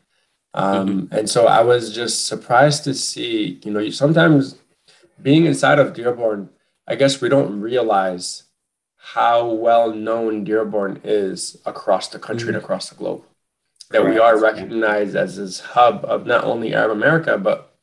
Um, 0.55 1.09
And 1.13 1.31
so 1.31 1.47
I 1.47 1.63
was 1.63 1.95
just 1.95 2.27
surprised 2.27 2.85
to 2.85 2.95
see, 2.95 3.61
you 3.65 3.71
know, 3.73 3.89
sometimes 3.91 4.57
being 5.23 5.47
inside 5.47 5.79
of 5.79 5.95
Dearborn, 5.95 6.51
I 6.87 6.95
guess 6.97 7.21
we 7.21 7.29
don't 7.29 7.61
realize 7.61 8.45
how 8.97 9.47
well 9.47 9.93
known 9.95 10.45
Dearborn 10.45 11.01
is 11.05 11.57
across 11.67 12.09
the 12.09 12.19
country 12.19 12.49
and 12.49 12.57
across 12.57 12.91
the 12.91 12.97
globe. 12.97 13.25
That 13.93 14.05
we 14.05 14.19
are 14.19 14.39
recognized 14.39 15.17
as 15.17 15.37
this 15.37 15.61
hub 15.61 16.05
of 16.05 16.27
not 16.27 16.45
only 16.45 16.75
Arab 16.75 16.93
America, 16.93 17.39
but 17.39 17.75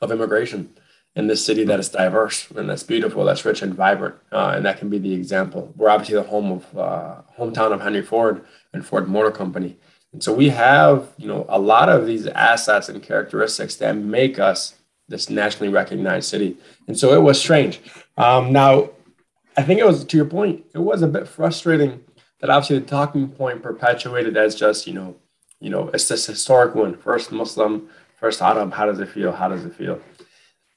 of 0.00 0.10
immigration 0.10 0.70
in 1.16 1.26
this 1.26 1.44
city 1.44 1.64
that 1.64 1.80
is 1.80 1.88
diverse 1.88 2.50
and 2.52 2.70
that's 2.70 2.82
beautiful, 2.82 3.24
that's 3.24 3.44
rich 3.44 3.62
and 3.62 3.74
vibrant, 3.74 4.14
uh, 4.32 4.52
and 4.56 4.64
that 4.64 4.78
can 4.78 4.88
be 4.88 4.98
the 4.98 5.12
example. 5.12 5.72
We're 5.76 5.90
obviously 5.90 6.16
the 6.16 6.22
home 6.22 6.52
of 6.52 6.78
uh, 6.78 7.22
hometown 7.38 7.72
of 7.72 7.80
Henry 7.80 8.02
Ford 8.02 8.44
and 8.72 8.84
Ford 8.86 9.08
Motor 9.08 9.30
Company, 9.30 9.76
and 10.12 10.22
so 10.22 10.32
we 10.32 10.48
have 10.50 11.08
you 11.16 11.26
know 11.26 11.46
a 11.48 11.58
lot 11.58 11.88
of 11.88 12.06
these 12.06 12.26
assets 12.26 12.88
and 12.88 13.02
characteristics 13.02 13.76
that 13.76 13.96
make 13.96 14.38
us 14.38 14.74
this 15.10 15.28
nationally 15.28 15.72
recognized 15.72 16.28
city. 16.28 16.56
And 16.86 16.98
so 16.98 17.12
it 17.12 17.20
was 17.20 17.38
strange. 17.38 17.80
Um, 18.16 18.52
now, 18.52 18.90
I 19.56 19.62
think 19.62 19.80
it 19.80 19.86
was 19.86 20.04
to 20.04 20.16
your 20.16 20.26
point. 20.26 20.64
It 20.72 20.78
was 20.78 21.02
a 21.02 21.08
bit 21.08 21.28
frustrating 21.28 22.04
that 22.40 22.50
obviously 22.50 22.78
the 22.78 22.86
talking 22.86 23.28
point 23.28 23.62
perpetuated 23.62 24.36
as 24.36 24.54
just 24.54 24.86
you 24.86 24.92
know, 24.92 25.16
you 25.60 25.70
know, 25.70 25.88
it's 25.88 26.08
this 26.08 26.26
historic 26.26 26.74
one, 26.74 26.96
first 26.96 27.32
Muslim, 27.32 27.88
first 28.18 28.42
Arab. 28.42 28.72
How 28.72 28.86
does 28.86 29.00
it 29.00 29.08
feel? 29.08 29.32
How 29.32 29.48
does 29.48 29.64
it 29.64 29.74
feel? 29.74 30.00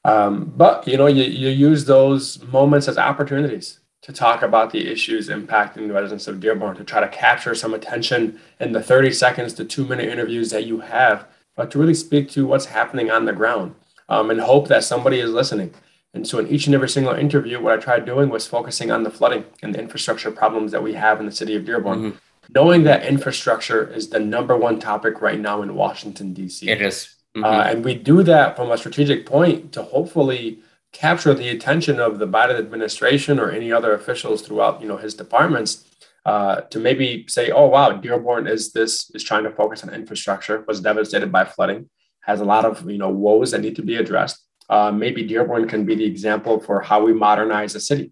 Um, 0.06 0.52
but 0.56 0.88
you 0.88 0.98
know, 0.98 1.08
you, 1.08 1.24
you 1.24 1.50
use 1.50 1.86
those 1.86 2.44
moments 2.46 2.88
as 2.88 2.98
opportunities 2.98 3.80
to 4.02 4.12
talk 4.12 4.42
about 4.42 4.72
the 4.72 4.92
issues 4.92 5.30
impacting 5.30 5.88
the 5.88 5.94
residents 5.94 6.28
of 6.28 6.42
Dearborn, 6.42 6.76
to 6.76 6.84
try 6.84 7.00
to 7.00 7.08
capture 7.08 7.56
some 7.56 7.74
attention 7.74 8.38
in 8.60 8.74
the 8.74 8.84
30 8.84 9.14
seconds 9.14 9.54
to 9.54 9.64
two 9.64 9.86
minute 9.86 10.10
interviews 10.10 10.50
that 10.50 10.66
you 10.66 10.82
have, 10.82 11.26
but 11.56 11.72
to 11.72 11.80
really 11.80 11.94
speak 11.94 12.30
to 12.32 12.46
what's 12.46 12.66
happening 12.66 13.10
on 13.10 13.24
the 13.24 13.32
ground 13.32 13.76
um, 14.10 14.30
and 14.30 14.42
hope 14.42 14.68
that 14.68 14.84
somebody 14.84 15.20
is 15.20 15.32
listening. 15.32 15.74
And 16.14 16.28
so, 16.28 16.38
in 16.40 16.48
each 16.48 16.68
and 16.68 16.76
every 16.76 16.90
single 16.90 17.14
interview, 17.14 17.60
what 17.60 17.74
I 17.74 17.82
tried 17.82 18.06
doing 18.06 18.30
was 18.30 18.46
focusing 18.46 18.92
on 18.92 19.04
the 19.04 19.10
flooding 19.10 19.46
and 19.64 19.74
the 19.74 19.80
infrastructure 19.80 20.32
problems 20.32 20.72
that 20.72 20.84
we 20.84 20.94
have 20.94 21.20
in 21.20 21.26
the 21.26 21.32
city 21.32 21.56
of 21.56 21.66
Dearborn. 21.66 22.00
Mm-hmm. 22.00 22.18
Knowing 22.50 22.84
that 22.84 23.06
infrastructure 23.06 23.90
is 23.90 24.10
the 24.10 24.20
number 24.20 24.56
one 24.56 24.80
topic 24.80 25.22
right 25.22 25.40
now 25.40 25.62
in 25.62 25.76
Washington, 25.76 26.34
D.C. 26.34 26.70
It 26.70 26.82
is. 26.82 27.16
Mm-hmm. 27.36 27.44
Uh, 27.44 27.64
and 27.64 27.86
we 27.86 27.96
do 27.96 28.22
that 28.24 28.56
from 28.56 28.70
a 28.70 28.78
strategic 28.78 29.26
point 29.26 29.72
to 29.72 29.82
hopefully 29.82 30.60
capture 30.92 31.34
the 31.34 31.50
attention 31.50 32.00
of 32.00 32.20
the 32.20 32.28
Biden 32.28 32.60
administration 32.60 33.40
or 33.40 33.50
any 33.50 33.72
other 33.72 33.94
officials 33.94 34.44
throughout, 34.44 34.82
you 34.82 34.88
know, 34.88 34.98
his 34.98 35.16
departments 35.16 35.86
uh, 36.26 36.62
to 36.62 36.80
maybe 36.80 37.26
say, 37.28 37.50
oh, 37.50 37.66
wow, 37.68 37.92
Dearborn 37.94 38.46
is 38.46 38.72
this, 38.72 39.10
is 39.16 39.24
trying 39.24 39.46
to 39.46 39.52
focus 39.52 39.84
on 39.84 39.90
infrastructure, 39.90 40.64
was 40.68 40.80
devastated 40.80 41.32
by 41.32 41.46
flooding, 41.46 41.90
has 42.22 42.40
a 42.40 42.46
lot 42.46 42.66
of, 42.66 42.88
you 42.90 43.00
know, 43.00 43.10
woes 43.10 43.52
that 43.52 43.62
need 43.62 43.76
to 43.78 43.82
be 43.82 43.96
addressed 43.96 44.44
uh, 44.70 44.92
maybe 44.92 45.24
Dearborn 45.24 45.68
can 45.68 45.86
be 45.86 45.96
the 45.96 46.06
example 46.06 46.60
for 46.60 46.82
how 46.82 47.04
we 47.04 47.14
modernize 47.14 47.76
a 47.76 47.80
city. 47.80 48.12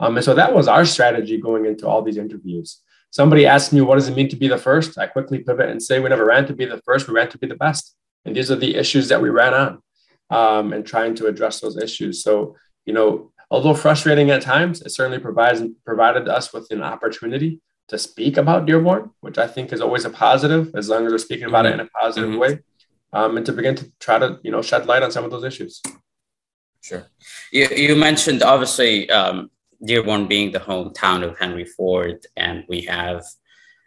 Um, 0.00 0.16
and 0.16 0.24
so 0.24 0.34
that 0.34 0.54
was 0.54 0.68
our 0.68 0.84
strategy 0.84 1.38
going 1.38 1.64
into 1.66 1.86
all 1.86 2.02
these 2.02 2.18
interviews. 2.18 2.82
Somebody 3.10 3.46
asked 3.46 3.72
me, 3.72 3.80
what 3.80 3.94
does 3.94 4.08
it 4.08 4.16
mean 4.16 4.28
to 4.28 4.36
be 4.36 4.48
the 4.48 4.58
first? 4.58 4.98
I 4.98 5.06
quickly 5.06 5.38
pivot 5.38 5.70
and 5.70 5.82
say, 5.82 6.00
we 6.00 6.08
never 6.08 6.26
ran 6.26 6.46
to 6.46 6.52
be 6.52 6.66
the 6.66 6.82
first, 6.84 7.08
we 7.08 7.14
ran 7.14 7.30
to 7.30 7.38
be 7.38 7.46
the 7.46 7.56
best. 7.56 7.94
And 8.24 8.36
these 8.36 8.50
are 8.50 8.56
the 8.56 8.76
issues 8.76 9.08
that 9.08 9.22
we 9.22 9.30
ran 9.30 9.54
on 9.54 9.82
um, 10.30 10.72
and 10.72 10.84
trying 10.84 11.14
to 11.16 11.26
address 11.26 11.60
those 11.60 11.80
issues. 11.82 12.22
So, 12.22 12.56
you 12.84 12.92
know, 12.92 13.32
although 13.50 13.74
frustrating 13.74 14.30
at 14.30 14.42
times, 14.42 14.82
it 14.82 14.90
certainly 14.90 15.18
provides 15.18 15.62
provided 15.84 16.28
us 16.28 16.52
with 16.52 16.70
an 16.70 16.82
opportunity 16.82 17.60
to 17.88 17.98
speak 17.98 18.36
about 18.36 18.66
Dearborn, 18.66 19.10
which 19.20 19.38
I 19.38 19.46
think 19.46 19.72
is 19.72 19.80
always 19.80 20.04
a 20.04 20.10
positive, 20.10 20.74
as 20.74 20.88
long 20.88 21.06
as 21.06 21.12
we're 21.12 21.18
speaking 21.18 21.46
about 21.46 21.64
mm-hmm. 21.64 21.78
it 21.78 21.80
in 21.82 21.86
a 21.86 21.98
positive 21.98 22.30
mm-hmm. 22.30 22.40
way 22.40 22.58
um, 23.16 23.36
and 23.36 23.46
to 23.46 23.52
begin 23.52 23.74
to 23.74 23.90
try 23.98 24.18
to 24.18 24.38
you 24.42 24.50
know 24.50 24.62
shed 24.62 24.86
light 24.86 25.02
on 25.02 25.10
some 25.10 25.24
of 25.24 25.30
those 25.30 25.44
issues. 25.44 25.82
Sure. 26.82 27.06
You, 27.50 27.68
you 27.84 27.96
mentioned 27.96 28.42
obviously 28.42 29.10
um, 29.10 29.50
Dearborn 29.84 30.28
being 30.28 30.52
the 30.52 30.60
hometown 30.60 31.24
of 31.24 31.38
Henry 31.38 31.64
Ford, 31.64 32.18
and 32.36 32.64
we 32.68 32.82
have 32.82 33.24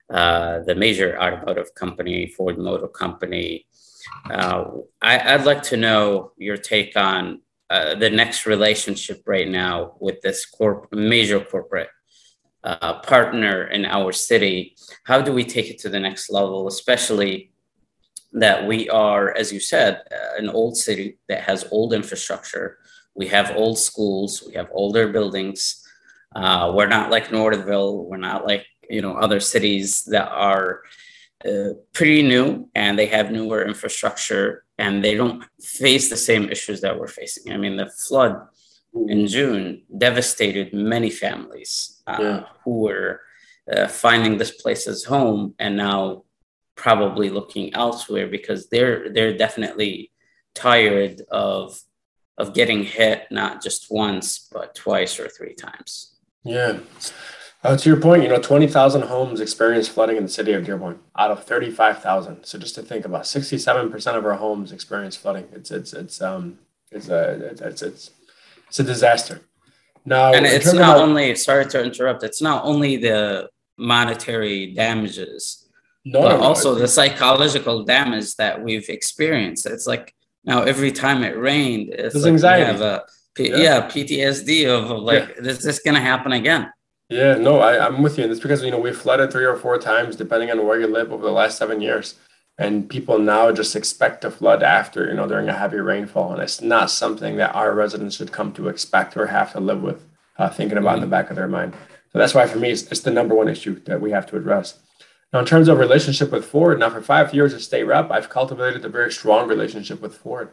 uh, 0.09 0.59
the 0.65 0.75
major 0.75 1.09
automotive 1.21 1.73
company, 1.75 2.27
Ford 2.35 2.57
Motor 2.57 2.87
Company. 2.87 3.65
Uh, 4.29 4.63
I, 5.01 5.37
would 5.37 5.45
like 5.45 5.63
to 5.63 5.77
know 5.77 6.31
your 6.37 6.57
take 6.57 6.97
on 6.97 7.41
uh, 7.69 7.95
the 7.95 8.09
next 8.09 8.47
relationship 8.47 9.21
right 9.27 9.47
now 9.47 9.93
with 9.99 10.19
this 10.21 10.45
corp- 10.45 10.91
major 10.91 11.39
corporate 11.39 11.89
uh, 12.63 12.99
partner 13.01 13.67
in 13.67 13.85
our 13.85 14.11
city. 14.11 14.75
How 15.03 15.21
do 15.21 15.31
we 15.31 15.43
take 15.43 15.69
it 15.69 15.77
to 15.79 15.89
the 15.89 15.99
next 15.99 16.31
level, 16.31 16.67
especially 16.67 17.51
that 18.33 18.67
we 18.67 18.89
are, 18.89 19.35
as 19.35 19.51
you 19.51 19.59
said, 19.59 20.01
uh, 20.11 20.37
an 20.37 20.49
old 20.49 20.77
city 20.77 21.17
that 21.27 21.41
has 21.41 21.65
old 21.71 21.93
infrastructure. 21.93 22.77
We 23.15 23.27
have 23.27 23.55
old 23.55 23.79
schools, 23.79 24.43
we 24.45 24.53
have 24.53 24.69
older 24.71 25.07
buildings. 25.07 25.85
Uh, 26.35 26.71
we're 26.75 26.87
not 26.87 27.09
like 27.09 27.31
Northville, 27.31 28.05
we're 28.05 28.17
not 28.17 28.45
like 28.45 28.65
you 28.89 29.01
know 29.01 29.13
other 29.13 29.39
cities 29.39 30.03
that 30.05 30.29
are 30.29 30.81
uh, 31.45 31.69
pretty 31.93 32.21
new 32.21 32.69
and 32.75 32.97
they 32.97 33.05
have 33.05 33.31
newer 33.31 33.65
infrastructure 33.65 34.65
and 34.77 35.03
they 35.03 35.15
don't 35.15 35.43
face 35.61 36.09
the 36.09 36.17
same 36.17 36.49
issues 36.49 36.81
that 36.81 36.99
we're 36.99 37.07
facing. 37.07 37.53
I 37.53 37.57
mean, 37.57 37.77
the 37.77 37.89
flood 37.89 38.35
in 39.07 39.27
June 39.27 39.83
devastated 39.97 40.73
many 40.73 41.09
families 41.09 42.01
uh, 42.07 42.17
yeah. 42.19 42.43
who 42.63 42.81
were 42.81 43.21
uh, 43.71 43.87
finding 43.87 44.37
this 44.37 44.51
place 44.51 44.87
as 44.87 45.03
home 45.03 45.53
and 45.59 45.77
now 45.77 46.23
probably 46.79 47.29
looking 47.29 47.73
elsewhere 47.73 48.27
because 48.27 48.69
they're 48.69 49.09
they're 49.09 49.37
definitely 49.37 50.11
tired 50.55 51.21
of 51.29 51.77
of 52.37 52.53
getting 52.53 52.83
hit 52.83 53.27
not 53.31 53.61
just 53.61 53.87
once 53.91 54.47
but 54.51 54.73
twice 54.75 55.19
or 55.19 55.27
three 55.27 55.53
times. 55.53 56.15
Yeah. 56.43 56.79
Uh, 57.61 57.75
to 57.75 57.89
your 57.89 57.99
point, 57.99 58.23
you 58.23 58.29
know, 58.29 58.39
20,000 58.39 59.01
homes 59.01 59.41
experienced 59.41 59.91
flooding 59.91 60.15
in 60.15 60.23
the 60.23 60.29
city 60.29 60.53
of 60.53 60.65
Dearborn 60.65 60.97
out 61.17 61.29
of 61.29 61.43
35,000. 61.43 62.45
So 62.45 62.57
just 62.57 62.73
to 62.75 62.81
think 62.81 63.03
about 63.03 63.23
67% 63.23 64.15
of 64.15 64.25
our 64.25 64.35
homes 64.35 64.71
experience 64.71 65.17
flooding. 65.17 65.45
It's, 65.51 65.69
it's, 65.69 65.91
it's, 65.91 66.21
um, 66.21 66.59
it's 66.89 67.09
a, 67.09 67.49
it's, 67.61 67.81
it's, 67.81 68.11
it's 68.69 68.79
a 68.79 68.83
disaster. 68.83 69.41
Now, 70.05 70.31
and 70.33 70.45
it's 70.45 70.71
not 70.71 70.95
only, 70.95 71.35
sorry 71.35 71.65
to 71.65 71.83
interrupt, 71.83 72.23
it's 72.23 72.41
not 72.41 72.63
only 72.63 72.95
the 72.95 73.49
monetary 73.77 74.73
damages 74.73 75.68
no, 76.05 76.21
but 76.21 76.39
also 76.39 76.75
the 76.75 76.87
psychological 76.87 77.83
damage 77.83 78.35
that 78.35 78.61
we've 78.61 78.87
experienced. 78.89 79.65
It's 79.65 79.87
like 79.87 80.13
now 80.43 80.63
every 80.63 80.91
time 80.91 81.23
it 81.23 81.37
rained, 81.37 81.89
it's 81.93 82.15
like 82.15 82.25
anxiety. 82.25 82.65
have 82.65 82.81
a 82.81 83.05
P- 83.35 83.51
yeah. 83.51 83.57
yeah. 83.57 83.87
PTSD 83.87 84.67
of, 84.67 84.91
of 84.91 85.03
like, 85.03 85.29
yeah. 85.29 85.49
is 85.49 85.63
this 85.63 85.79
going 85.79 85.95
to 85.95 86.01
happen 86.01 86.33
again? 86.33 86.71
Yeah, 87.09 87.35
no, 87.35 87.59
I, 87.59 87.85
I'm 87.85 88.03
with 88.03 88.17
you. 88.17 88.23
And 88.23 88.31
it's 88.31 88.41
because, 88.41 88.63
you 88.63 88.69
know, 88.69 88.79
we 88.79 88.91
flooded 88.91 89.31
three 89.31 89.45
or 89.45 89.55
four 89.55 89.77
times, 89.79 90.15
depending 90.15 90.51
on 90.51 90.65
where 90.65 90.79
you 90.79 90.87
live 90.87 91.11
over 91.11 91.25
the 91.25 91.31
last 91.31 91.57
seven 91.57 91.81
years. 91.81 92.15
And 92.57 92.89
people 92.89 93.17
now 93.17 93.51
just 93.51 93.75
expect 93.75 94.21
to 94.21 94.31
flood 94.31 94.61
after, 94.61 95.07
you 95.07 95.13
know, 95.13 95.27
during 95.27 95.47
a 95.47 95.57
heavy 95.57 95.79
rainfall. 95.79 96.33
And 96.33 96.41
it's 96.41 96.61
not 96.61 96.91
something 96.91 97.37
that 97.37 97.55
our 97.55 97.73
residents 97.73 98.17
should 98.17 98.31
come 98.31 98.51
to 98.53 98.67
expect 98.67 99.15
or 99.15 99.25
have 99.25 99.53
to 99.53 99.59
live 99.59 99.81
with, 99.81 100.05
uh, 100.37 100.49
thinking 100.49 100.77
about 100.77 100.95
mm-hmm. 100.95 101.03
in 101.03 101.09
the 101.09 101.15
back 101.15 101.29
of 101.29 101.37
their 101.37 101.47
mind. 101.47 101.73
So 102.11 102.19
that's 102.19 102.33
why 102.33 102.45
for 102.45 102.59
me, 102.59 102.71
it's, 102.71 102.83
it's 102.91 103.01
the 103.01 103.11
number 103.11 103.33
one 103.33 103.47
issue 103.47 103.79
that 103.85 104.01
we 104.01 104.11
have 104.11 104.27
to 104.27 104.37
address. 104.37 104.77
Now, 105.31 105.39
in 105.39 105.45
terms 105.45 105.67
of 105.67 105.77
relationship 105.77 106.31
with 106.31 106.45
Ford, 106.45 106.79
now 106.79 106.89
for 106.89 107.01
five 107.01 107.33
years 107.33 107.53
as 107.53 107.63
state 107.63 107.83
rep, 107.83 108.09
I've 108.09 108.29
cultivated 108.29 108.83
a 108.83 108.89
very 108.89 109.11
strong 109.11 109.47
relationship 109.47 110.01
with 110.01 110.17
Ford. 110.17 110.49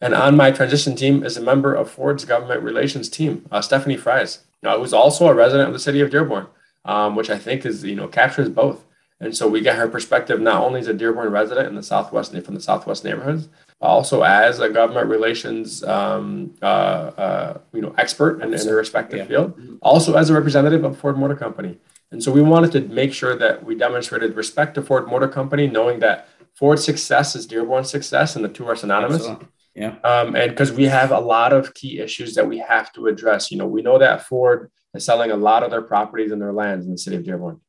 And 0.00 0.14
on 0.14 0.36
my 0.36 0.50
transition 0.50 0.94
team 0.94 1.24
is 1.24 1.36
a 1.36 1.42
member 1.42 1.74
of 1.74 1.90
Ford's 1.90 2.24
government 2.24 2.62
relations 2.62 3.08
team, 3.08 3.46
uh, 3.50 3.60
Stephanie 3.60 3.96
Fries, 3.96 4.40
now, 4.62 4.78
who's 4.78 4.92
also 4.92 5.26
a 5.26 5.34
resident 5.34 5.68
of 5.68 5.72
the 5.72 5.78
city 5.80 6.00
of 6.00 6.10
Dearborn, 6.10 6.46
um, 6.84 7.16
which 7.16 7.30
I 7.30 7.38
think 7.38 7.64
is, 7.64 7.82
you 7.82 7.94
know, 7.94 8.08
captures 8.08 8.48
both. 8.50 8.84
And 9.20 9.36
so 9.36 9.48
we 9.48 9.60
get 9.60 9.76
her 9.76 9.88
perspective 9.88 10.40
not 10.40 10.62
only 10.62 10.80
as 10.80 10.88
a 10.88 10.94
Dearborn 10.94 11.30
resident 11.30 11.68
in 11.68 11.74
the 11.74 11.82
Southwest, 11.82 12.32
from 12.32 12.54
the 12.54 12.60
Southwest 12.60 13.04
neighborhoods, 13.04 13.48
but 13.78 13.86
also 13.86 14.22
as 14.22 14.60
a 14.60 14.68
government 14.68 15.08
relations, 15.08 15.82
um, 15.84 16.54
uh, 16.62 16.64
uh, 16.64 17.58
you 17.72 17.82
know, 17.82 17.94
expert 17.98 18.42
in, 18.42 18.52
in 18.52 18.66
her 18.66 18.76
respective 18.76 19.18
yeah. 19.18 19.24
field, 19.26 19.78
also 19.82 20.14
as 20.14 20.30
a 20.30 20.34
representative 20.34 20.84
of 20.84 20.98
Ford 20.98 21.18
Motor 21.18 21.36
Company. 21.36 21.78
And 22.12 22.22
so 22.22 22.32
we 22.32 22.42
wanted 22.42 22.72
to 22.72 22.80
make 22.92 23.12
sure 23.12 23.36
that 23.36 23.64
we 23.64 23.74
demonstrated 23.74 24.36
respect 24.36 24.74
to 24.74 24.82
Ford 24.82 25.08
Motor 25.08 25.28
Company, 25.28 25.68
knowing 25.68 26.00
that 26.00 26.28
Ford's 26.54 26.84
success 26.84 27.36
is 27.36 27.46
Dearborn's 27.46 27.90
success 27.90 28.36
and 28.36 28.44
the 28.44 28.48
two 28.48 28.66
are 28.66 28.76
synonymous. 28.76 29.22
Absolutely. 29.22 29.48
Yeah. 29.74 29.96
Um, 30.02 30.34
and 30.34 30.50
because 30.50 30.72
we 30.72 30.84
have 30.84 31.12
a 31.12 31.20
lot 31.20 31.52
of 31.52 31.74
key 31.74 32.00
issues 32.00 32.34
that 32.34 32.48
we 32.48 32.58
have 32.58 32.92
to 32.94 33.06
address. 33.06 33.50
You 33.50 33.58
know, 33.58 33.66
we 33.66 33.82
know 33.82 33.98
that 33.98 34.26
Ford 34.26 34.70
is 34.94 35.04
selling 35.04 35.30
a 35.30 35.36
lot 35.36 35.62
of 35.62 35.70
their 35.70 35.82
properties 35.82 36.32
and 36.32 36.42
their 36.42 36.52
lands 36.52 36.86
in 36.86 36.92
the 36.92 36.98
city 36.98 37.16
of 37.16 37.24
Dearborn. 37.24 37.60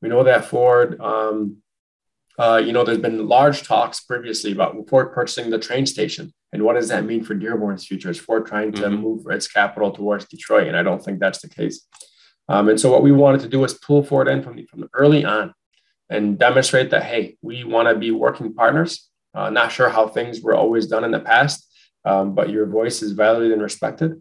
We 0.00 0.08
know 0.08 0.24
that 0.24 0.46
Ford, 0.46 0.98
um, 1.00 1.58
uh, 2.38 2.60
you 2.64 2.72
know, 2.72 2.84
there's 2.84 2.98
been 2.98 3.28
large 3.28 3.62
talks 3.62 4.00
previously 4.00 4.52
about 4.52 4.88
Ford 4.88 5.12
purchasing 5.12 5.50
the 5.50 5.58
train 5.58 5.84
station. 5.84 6.32
And 6.52 6.62
what 6.62 6.74
does 6.74 6.88
that 6.88 7.04
mean 7.04 7.22
for 7.22 7.34
Dearborn's 7.34 7.86
future? 7.86 8.10
Is 8.10 8.18
Ford 8.18 8.46
trying 8.46 8.72
to 8.72 8.82
mm-hmm. 8.82 9.02
move 9.02 9.26
its 9.30 9.46
capital 9.46 9.90
towards 9.90 10.24
Detroit? 10.24 10.68
And 10.68 10.76
I 10.76 10.82
don't 10.82 11.02
think 11.02 11.20
that's 11.20 11.40
the 11.40 11.48
case. 11.48 11.86
Um, 12.48 12.68
and 12.68 12.80
so 12.80 12.90
what 12.90 13.02
we 13.02 13.12
wanted 13.12 13.40
to 13.42 13.48
do 13.48 13.60
was 13.60 13.74
pull 13.74 14.02
Ford 14.02 14.28
in 14.28 14.42
from 14.42 14.56
the, 14.56 14.66
from 14.66 14.88
early 14.94 15.24
on 15.24 15.54
and 16.10 16.38
demonstrate 16.38 16.90
that, 16.90 17.04
hey, 17.04 17.36
we 17.40 17.64
want 17.64 17.88
to 17.88 17.94
be 17.94 18.10
working 18.10 18.52
partners. 18.52 19.08
Uh, 19.34 19.48
not 19.50 19.72
sure 19.72 19.88
how 19.88 20.08
things 20.08 20.42
were 20.42 20.54
always 20.54 20.86
done 20.86 21.04
in 21.04 21.10
the 21.10 21.20
past, 21.20 21.66
um, 22.04 22.34
but 22.34 22.50
your 22.50 22.66
voice 22.66 23.00
is 23.02 23.12
valued 23.12 23.52
and 23.52 23.62
respected. 23.62 24.20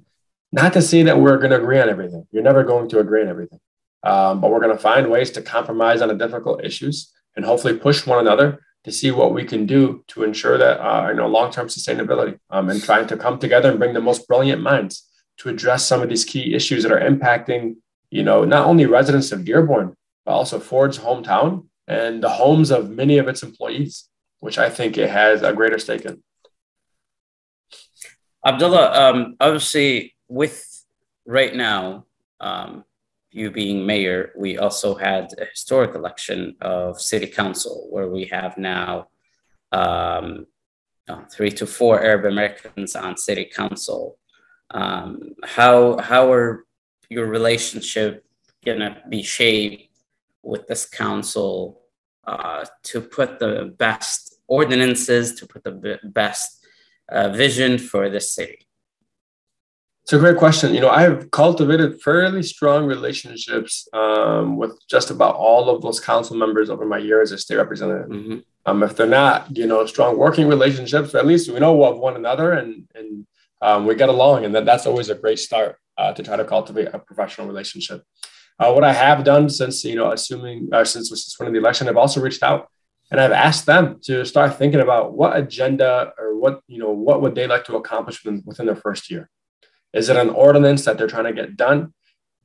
Not 0.52 0.74
to 0.74 0.82
say 0.82 1.04
that 1.04 1.20
we're 1.20 1.38
going 1.38 1.52
to 1.52 1.58
agree 1.58 1.80
on 1.80 1.90
everything. 1.90 2.28
You're 2.32 2.44
never 2.44 2.64
going 2.64 2.90
to 2.90 3.00
agree 3.00 3.22
on 3.22 3.28
everything. 3.28 3.60
Um, 4.04 4.42
but 4.42 4.52
we're 4.52 4.62
going 4.62 4.76
to 4.76 4.82
find 4.82 5.12
ways 5.12 5.32
to 5.32 5.42
compromise 5.42 6.02
on 6.02 6.08
the 6.08 6.16
difficult 6.16 6.64
issues 6.64 7.12
and 7.36 7.46
hopefully 7.46 7.78
push 7.78 8.06
one 8.06 8.20
another 8.20 8.60
to 8.84 8.92
see 8.92 9.12
what 9.12 9.34
we 9.34 9.44
can 9.44 9.66
do 9.66 10.04
to 10.08 10.24
ensure 10.24 10.58
that 10.58 10.80
uh, 10.80 11.10
you 11.10 11.16
know 11.16 11.28
long-term 11.28 11.68
sustainability 11.68 12.40
um, 12.50 12.70
and 12.70 12.84
trying 12.84 13.08
to 13.08 13.18
come 13.18 13.38
together 13.38 13.70
and 13.70 13.80
bring 13.80 13.94
the 13.94 14.02
most 14.02 14.28
brilliant 14.28 14.62
minds 14.62 15.08
to 15.38 15.50
address 15.50 15.86
some 15.86 16.02
of 16.02 16.10
these 16.10 16.26
key 16.26 16.56
issues 16.56 16.84
that 16.84 16.92
are 16.92 17.00
impacting 17.00 17.76
you 18.12 18.24
know, 18.24 18.44
not 18.44 18.68
only 18.68 18.86
residents 18.86 19.32
of 19.32 19.46
Dearborn, 19.46 19.96
but 20.26 20.34
also 20.34 20.60
Ford's 20.60 21.00
hometown 21.00 21.66
and 21.88 22.22
the 22.22 22.30
homes 22.30 22.70
of 22.70 22.90
many 22.90 23.18
of 23.18 23.28
its 23.28 23.42
employees, 23.42 24.10
which 24.40 24.58
I 24.58 24.70
think 24.70 24.98
it 24.98 25.10
has 25.10 25.42
a 25.42 25.54
greater 25.54 25.80
stake 25.80 26.06
in. 26.06 26.22
Abdullah, 28.46 28.92
um, 28.92 29.36
obviously, 29.40 30.16
with 30.28 30.68
right 31.26 31.56
now, 31.56 32.06
um, 32.40 32.84
you 33.32 33.50
being 33.50 33.86
mayor, 33.86 34.32
we 34.36 34.58
also 34.58 34.94
had 34.94 35.30
a 35.40 35.46
historic 35.46 35.96
election 35.96 36.56
of 36.60 37.00
city 37.00 37.28
council 37.28 37.88
where 37.90 38.10
we 38.10 38.26
have 38.26 38.58
now 38.58 39.08
um, 39.72 40.48
uh, 41.08 41.24
three 41.32 41.52
to 41.52 41.66
four 41.66 42.04
Arab 42.04 42.26
Americans 42.26 42.96
on 42.96 43.16
city 43.16 43.46
council. 43.46 44.18
Um, 44.72 45.36
how 45.44 45.98
how 46.00 46.32
are 46.32 46.66
your 47.12 47.26
relationship 47.26 48.26
gonna 48.66 49.02
be 49.10 49.22
shaped 49.22 49.90
with 50.44 50.66
this 50.68 50.88
council 50.88 51.82
uh, 52.26 52.66
to 52.84 53.02
put 53.02 53.38
the 53.38 53.74
best 53.78 54.40
ordinances, 54.48 55.36
to 55.36 55.46
put 55.46 55.64
the 55.64 56.00
best 56.04 56.66
uh, 57.12 57.28
vision 57.30 57.78
for 57.78 58.10
this 58.10 58.34
city? 58.34 58.66
It's 60.04 60.14
a 60.14 60.20
great 60.20 60.38
question. 60.38 60.74
You 60.74 60.80
know, 60.80 60.90
I 60.90 61.02
have 61.02 61.30
cultivated 61.32 62.02
fairly 62.02 62.44
strong 62.44 62.86
relationships 62.86 63.88
um, 63.94 64.56
with 64.56 64.74
just 64.88 65.12
about 65.12 65.36
all 65.36 65.70
of 65.70 65.82
those 65.82 66.00
council 66.00 66.38
members 66.38 66.70
over 66.70 66.86
my 66.86 66.98
years 66.98 67.34
as 67.34 67.42
state 67.42 67.58
representative. 67.58 68.10
Mm-hmm. 68.10 68.38
Um, 68.66 68.84
if 68.84 68.96
they're 68.96 69.06
not, 69.06 69.56
you 69.56 69.68
know, 69.68 69.86
strong 69.86 70.18
working 70.18 70.48
relationships, 70.48 71.14
at 71.14 71.26
least 71.26 71.52
we 71.52 71.60
know 71.60 71.84
of 71.84 71.98
one 71.98 72.16
another 72.16 72.54
and 72.54 72.88
and 72.96 73.28
um, 73.62 73.86
we 73.86 73.94
get 73.96 74.10
along, 74.10 74.44
and 74.46 74.56
that, 74.56 74.66
that's 74.66 74.88
always 74.88 75.10
a 75.10 75.16
great 75.16 75.38
start 75.38 75.78
uh, 75.98 76.14
to 76.14 76.24
try 76.24 76.36
to 76.36 76.46
cultivate 76.46 76.90
a 76.94 77.00
professional 77.00 77.48
relationship. 77.48 78.04
Uh, 78.60 78.72
what 78.72 78.84
I 78.84 78.94
have 78.94 79.24
done 79.24 79.50
since 79.50 79.84
you 79.84 79.96
know, 79.96 80.12
assuming 80.12 80.70
uh, 80.72 80.86
since 80.86 81.10
since 81.10 81.36
winning 81.40 81.54
the 81.54 81.60
election, 81.60 81.88
I've 81.88 81.98
also 81.98 82.22
reached 82.22 82.44
out 82.44 82.70
and 83.12 83.20
I've 83.20 83.34
asked 83.34 83.66
them 83.66 84.00
to 84.04 84.26
start 84.26 84.58
thinking 84.58 84.80
about 84.80 85.14
what 85.14 85.36
agenda 85.36 86.14
or 86.18 86.38
what 86.40 86.62
you 86.68 86.80
know 86.80 86.92
what 86.92 87.22
would 87.22 87.36
they 87.36 87.46
like 87.46 87.66
to 87.66 87.76
accomplish 87.76 88.24
within, 88.24 88.42
within 88.46 88.66
their 88.66 88.76
first 88.76 89.12
year. 89.12 89.30
Is 89.94 90.08
it 90.10 90.16
an 90.16 90.30
ordinance 90.30 90.86
that 90.86 90.98
they're 90.98 91.08
trying 91.08 91.26
to 91.26 91.34
get 91.34 91.58
done? 91.58 91.94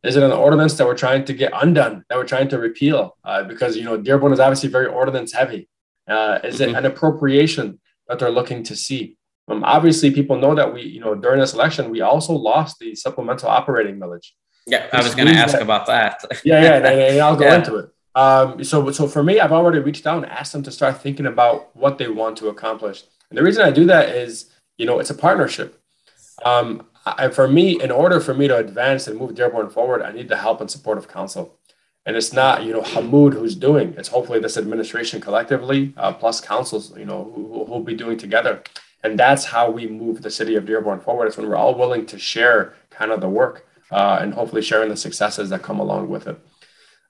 Is 0.03 0.17
it 0.17 0.23
an 0.23 0.33
ordinance 0.33 0.75
that 0.75 0.87
we're 0.87 0.97
trying 0.97 1.25
to 1.25 1.33
get 1.33 1.53
undone, 1.55 2.05
that 2.09 2.19
we're 2.19 2.27
trying 2.27 2.49
to 2.49 2.59
repeal? 2.59 3.17
Uh, 3.25 3.45
because 3.45 3.77
you 3.77 3.85
know 3.85 3.97
Dearborn 3.97 4.33
is 4.33 4.41
obviously 4.41 4.69
very 4.69 4.87
ordinance 4.87 5.33
heavy. 5.33 5.69
Uh, 6.09 6.41
is 6.43 6.61
mm-hmm. 6.61 6.71
it 6.71 6.79
an 6.79 6.87
appropriation 6.87 7.81
that 8.09 8.19
they're 8.19 8.31
looking 8.31 8.63
to 8.65 8.77
see? 8.77 9.17
Um, 9.49 9.63
obviously, 9.65 10.11
people 10.11 10.39
know 10.39 10.55
that 10.55 10.73
we, 10.73 10.83
you 10.83 11.01
know, 11.01 11.15
during 11.15 11.41
this 11.41 11.55
election, 11.55 11.91
we 11.91 12.01
also 12.01 12.33
lost 12.33 12.79
the 12.79 12.95
supplemental 12.95 13.49
operating 13.49 13.99
millage. 13.99 14.31
Yeah, 14.67 14.89
I 14.93 15.03
was 15.03 15.15
going 15.15 15.29
to 15.29 15.35
ask 15.35 15.53
that, 15.53 15.63
about 15.63 15.87
that. 15.87 16.25
yeah, 16.45 16.63
yeah, 16.63 16.77
and, 16.77 16.87
and 16.87 17.21
I'll 17.21 17.37
go 17.37 17.45
yeah. 17.47 17.57
into 17.57 17.77
it. 17.77 17.91
Um, 18.17 18.65
so, 18.65 18.91
so 18.91 19.07
for 19.07 19.23
me, 19.23 19.39
I've 19.39 19.53
already 19.53 19.79
reached 19.79 20.07
out 20.07 20.23
and 20.23 20.33
asked 20.33 20.53
them 20.53 20.63
to 20.65 20.73
start 20.73 21.01
thinking 21.01 21.27
about 21.27 21.75
what 21.77 21.99
they 21.99 22.09
want 22.09 22.39
to 22.39 22.49
accomplish. 22.49 23.05
And 23.31 23.39
the 23.39 23.43
reason 23.43 23.63
I 23.63 23.71
do 23.71 23.85
that 23.87 24.09
is, 24.09 24.51
you 24.79 24.87
know, 24.87 24.99
it's 24.99 25.11
a 25.11 25.15
partnership. 25.15 25.81
Um, 26.45 26.87
I, 27.05 27.29
for 27.29 27.47
me, 27.47 27.81
in 27.81 27.91
order 27.91 28.19
for 28.19 28.35
me 28.35 28.49
to 28.49 28.57
advance 28.57 29.07
and 29.07 29.19
move 29.19 29.35
Dearborn 29.35 29.71
forward, 29.71 30.03
I 30.03 30.13
need 30.13 30.29
the 30.29 30.37
help 30.37 30.61
and 30.61 30.71
support 30.71 30.99
of 30.99 31.09
council. 31.09 31.59
And 32.05 32.17
it's 32.17 32.33
not, 32.33 32.65
you 32.65 32.73
know, 32.73 32.83
Hammoud 32.83 33.35
who's 33.35 33.55
doing. 33.55 33.95
It's 33.99 34.09
hopefully 34.09 34.41
this 34.41 34.57
administration 34.57 35.21
collectively, 35.21 35.93
uh, 35.97 36.13
plus 36.13 36.41
councils, 36.41 36.97
you 36.97 37.05
know, 37.05 37.31
who 37.35 37.43
will 37.43 37.81
be 37.81 37.95
doing 37.95 38.17
together. 38.17 38.63
And 39.07 39.17
that's 39.17 39.45
how 39.45 39.71
we 39.71 39.87
move 39.87 40.21
the 40.21 40.31
city 40.31 40.57
of 40.57 40.67
Dearborn 40.67 40.99
forward. 40.99 41.27
It's 41.27 41.37
when 41.37 41.49
we're 41.49 41.55
all 41.55 41.77
willing 41.77 42.07
to 42.07 42.19
share 42.19 42.75
kind 42.91 43.13
of 43.13 43.21
the 43.21 43.29
work 43.29 43.65
uh, 43.93 44.19
and 44.21 44.35
hopefully 44.35 44.63
sharing 44.63 44.89
the 44.89 44.97
successes 44.97 45.49
that 45.51 45.63
come 45.63 45.79
along 45.79 46.09
with 46.09 46.27
it. 46.27 46.37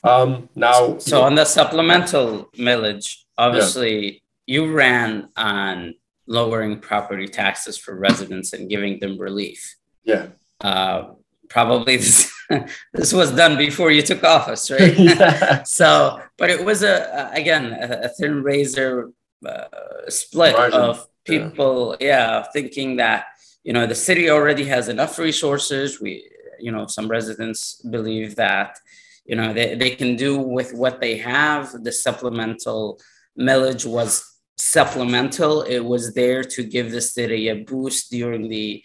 Um, 0.04 0.50
now, 0.54 0.98
so 0.98 1.22
on 1.22 1.36
the 1.36 1.46
supplemental 1.46 2.50
millage, 2.58 3.22
obviously 3.38 4.04
yeah. 4.04 4.18
you 4.46 4.74
ran 4.74 5.30
on 5.38 5.94
lowering 6.26 6.80
property 6.80 7.26
taxes 7.26 7.78
for 7.78 7.96
residents 7.96 8.52
and 8.52 8.68
giving 8.68 9.00
them 9.00 9.16
relief. 9.16 9.76
Yeah. 10.04 10.26
Uh, 10.60 11.14
probably 11.48 11.96
this, 11.96 12.30
this 12.92 13.14
was 13.14 13.32
done 13.32 13.56
before 13.56 13.90
you 13.90 14.02
took 14.02 14.22
office, 14.22 14.70
right? 14.70 14.94
yeah. 14.98 15.62
so, 15.62 16.20
but 16.36 16.50
it 16.50 16.62
was 16.62 16.82
a 16.82 17.30
again 17.32 17.72
a, 17.72 18.10
thin 18.10 18.42
razor 18.42 19.12
uh, 19.46 19.64
split 20.08 20.52
Margin. 20.52 20.78
of 20.78 21.08
people, 21.26 21.96
yeah. 22.00 22.06
yeah, 22.06 22.46
thinking 22.52 22.96
that 22.96 23.26
you 23.64 23.72
know 23.72 23.86
the 23.86 23.94
city 23.94 24.30
already 24.30 24.64
has 24.64 24.88
enough 24.88 25.18
resources. 25.18 26.00
We, 26.00 26.28
you 26.58 26.72
know, 26.72 26.86
some 26.86 27.08
residents 27.08 27.80
believe 27.82 28.36
that 28.36 28.78
you 29.26 29.36
know 29.36 29.52
they, 29.52 29.74
they 29.74 29.90
can 29.90 30.16
do 30.16 30.38
with 30.38 30.72
what 30.72 31.00
they 31.00 31.16
have 31.18 31.72
the 31.84 31.92
supplemental 31.92 33.00
millage 33.38 33.84
was 33.84 34.38
supplemental 34.56 35.62
it 35.62 35.80
was 35.80 36.14
there 36.14 36.42
to 36.42 36.62
give 36.62 36.90
the 36.90 37.00
city 37.00 37.48
a 37.48 37.56
boost 37.64 38.10
during 38.10 38.48
the 38.48 38.82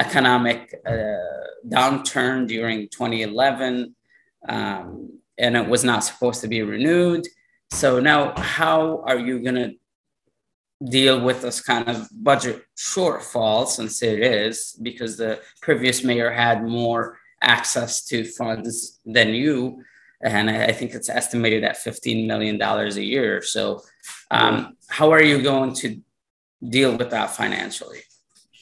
economic 0.00 0.74
uh, 0.86 0.92
downturn 1.68 2.46
during 2.48 2.88
2011 2.88 3.94
um, 4.48 5.10
and 5.38 5.56
it 5.56 5.68
was 5.68 5.84
not 5.84 6.02
supposed 6.02 6.40
to 6.40 6.48
be 6.48 6.62
renewed 6.62 7.24
so 7.70 8.00
now 8.00 8.32
how 8.36 9.02
are 9.06 9.18
you 9.18 9.40
going 9.40 9.54
to 9.54 9.72
deal 10.84 11.20
with 11.20 11.42
this 11.42 11.60
kind 11.60 11.88
of 11.88 12.08
budget 12.12 12.64
shortfall 12.76 13.66
since 13.66 14.02
it 14.02 14.20
is 14.20 14.78
because 14.82 15.16
the 15.16 15.40
previous 15.60 16.02
mayor 16.04 16.30
had 16.30 16.64
more 16.64 17.18
access 17.40 18.04
to 18.06 18.24
funds 18.24 19.00
than 19.04 19.28
you. 19.28 19.82
And 20.22 20.48
I 20.48 20.72
think 20.72 20.94
it's 20.94 21.08
estimated 21.08 21.64
at 21.64 21.76
$15 21.76 22.26
million 22.26 22.60
a 22.60 22.88
year. 23.00 23.42
So, 23.42 23.82
um, 24.30 24.76
how 24.86 25.10
are 25.10 25.22
you 25.22 25.42
going 25.42 25.74
to 25.76 26.00
deal 26.66 26.96
with 26.96 27.10
that 27.10 27.30
financially? 27.30 28.00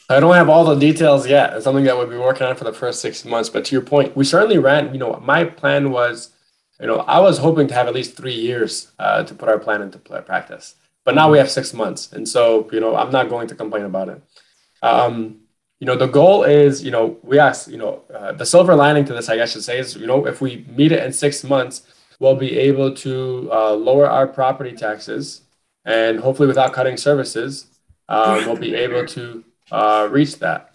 I 0.08 0.18
don't 0.18 0.34
have 0.34 0.48
all 0.48 0.64
the 0.64 0.74
details 0.74 1.28
yet. 1.28 1.52
It's 1.52 1.64
something 1.64 1.84
that 1.84 1.96
we'll 1.96 2.06
be 2.06 2.16
working 2.16 2.46
on 2.46 2.56
for 2.56 2.64
the 2.64 2.72
first 2.72 3.00
six 3.00 3.24
months. 3.24 3.48
But 3.48 3.66
to 3.66 3.74
your 3.74 3.82
point, 3.82 4.16
we 4.16 4.24
certainly 4.24 4.58
ran, 4.58 4.92
you 4.92 4.98
know, 4.98 5.20
my 5.22 5.44
plan 5.44 5.90
was, 5.90 6.30
you 6.80 6.86
know, 6.86 7.00
I 7.00 7.20
was 7.20 7.38
hoping 7.38 7.68
to 7.68 7.74
have 7.74 7.86
at 7.86 7.94
least 7.94 8.16
three 8.16 8.34
years 8.34 8.90
uh, 8.98 9.22
to 9.22 9.34
put 9.34 9.48
our 9.48 9.58
plan 9.58 9.82
into 9.82 9.98
practice. 9.98 10.74
But 11.04 11.14
now 11.14 11.30
we 11.30 11.38
have 11.38 11.50
six 11.50 11.72
months. 11.72 12.12
And 12.12 12.28
so, 12.28 12.68
you 12.72 12.80
know, 12.80 12.96
I'm 12.96 13.10
not 13.10 13.28
going 13.28 13.48
to 13.48 13.54
complain 13.54 13.84
about 13.84 14.08
it. 14.08 14.22
Um, 14.82 15.40
you 15.78 15.86
know, 15.86 15.96
the 15.96 16.06
goal 16.06 16.44
is, 16.44 16.84
you 16.84 16.90
know, 16.90 17.16
we 17.22 17.38
ask, 17.38 17.68
you 17.68 17.78
know, 17.78 18.02
uh, 18.14 18.32
the 18.32 18.44
silver 18.44 18.74
lining 18.74 19.06
to 19.06 19.14
this, 19.14 19.30
I 19.30 19.36
guess, 19.36 19.52
should 19.52 19.64
say 19.64 19.78
is, 19.78 19.96
you 19.96 20.06
know, 20.06 20.26
if 20.26 20.42
we 20.42 20.66
meet 20.76 20.92
it 20.92 21.02
in 21.02 21.12
six 21.12 21.42
months, 21.42 21.82
we'll 22.18 22.36
be 22.36 22.56
able 22.58 22.94
to 22.94 23.48
uh, 23.50 23.72
lower 23.72 24.08
our 24.08 24.26
property 24.28 24.72
taxes, 24.72 25.40
and 25.86 26.20
hopefully, 26.20 26.46
without 26.46 26.74
cutting 26.74 26.98
services, 26.98 27.66
uh, 28.10 28.42
we'll 28.46 28.56
be 28.56 28.74
able 28.74 29.06
to 29.06 29.42
uh, 29.72 30.06
reach 30.10 30.38
that. 30.40 30.70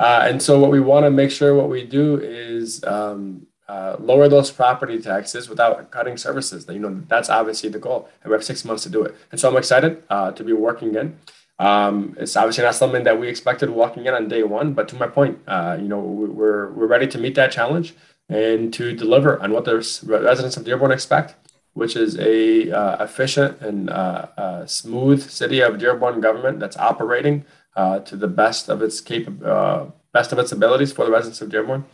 Uh, 0.00 0.24
and 0.26 0.42
so, 0.42 0.58
what 0.58 0.70
we 0.70 0.80
want 0.80 1.04
to 1.04 1.10
make 1.10 1.30
sure 1.30 1.54
what 1.54 1.68
we 1.68 1.84
do 1.84 2.18
is 2.18 2.82
um, 2.84 3.46
uh, 3.68 3.96
lower 3.98 4.28
those 4.28 4.50
property 4.50 4.98
taxes 5.00 5.48
without 5.48 5.90
cutting 5.90 6.16
services. 6.16 6.66
You 6.68 6.78
know, 6.78 7.02
that's 7.08 7.28
obviously 7.28 7.68
the 7.68 7.78
goal, 7.78 8.08
and 8.22 8.30
we 8.30 8.34
have 8.34 8.44
six 8.44 8.64
months 8.64 8.82
to 8.84 8.88
do 8.88 9.02
it. 9.02 9.14
And 9.30 9.40
so, 9.40 9.48
I'm 9.48 9.56
excited 9.56 10.02
to 10.08 10.44
be 10.44 10.52
working 10.52 10.94
in. 10.94 11.18
Um, 11.58 12.16
it's 12.18 12.36
obviously 12.36 12.64
not 12.64 12.74
something 12.74 13.04
that 13.04 13.18
we 13.18 13.28
expected 13.28 13.70
walking 13.70 14.06
in 14.06 14.14
on 14.14 14.28
day 14.28 14.42
one, 14.44 14.74
but 14.74 14.88
to 14.88 14.96
my 14.96 15.08
point, 15.08 15.38
uh, 15.48 15.76
you 15.80 15.88
know, 15.88 15.98
we're 15.98 16.70
we're 16.70 16.86
ready 16.86 17.06
to 17.08 17.18
meet 17.18 17.34
that 17.34 17.50
challenge 17.50 17.94
and 18.28 18.72
to 18.74 18.94
deliver 18.94 19.40
on 19.42 19.52
what 19.52 19.64
the 19.64 19.74
residents 20.06 20.56
of 20.56 20.64
Dearborn 20.64 20.92
expect, 20.92 21.34
which 21.72 21.96
is 21.96 22.16
a 22.18 22.70
uh, 22.70 23.02
efficient 23.02 23.60
and 23.60 23.90
uh, 23.90 24.26
uh 24.36 24.66
smooth 24.66 25.28
city 25.28 25.60
of 25.60 25.78
Dearborn 25.78 26.20
government 26.20 26.60
that's 26.60 26.76
operating 26.76 27.44
uh, 27.74 27.98
to 28.00 28.16
the 28.16 28.28
best 28.28 28.68
of 28.68 28.80
its 28.80 29.00
cap- 29.00 29.42
uh, 29.44 29.86
best 30.12 30.32
of 30.32 30.38
its 30.38 30.52
abilities 30.52 30.92
for 30.92 31.04
the 31.04 31.10
residents 31.10 31.40
of 31.40 31.48
Dearborn. 31.50 31.84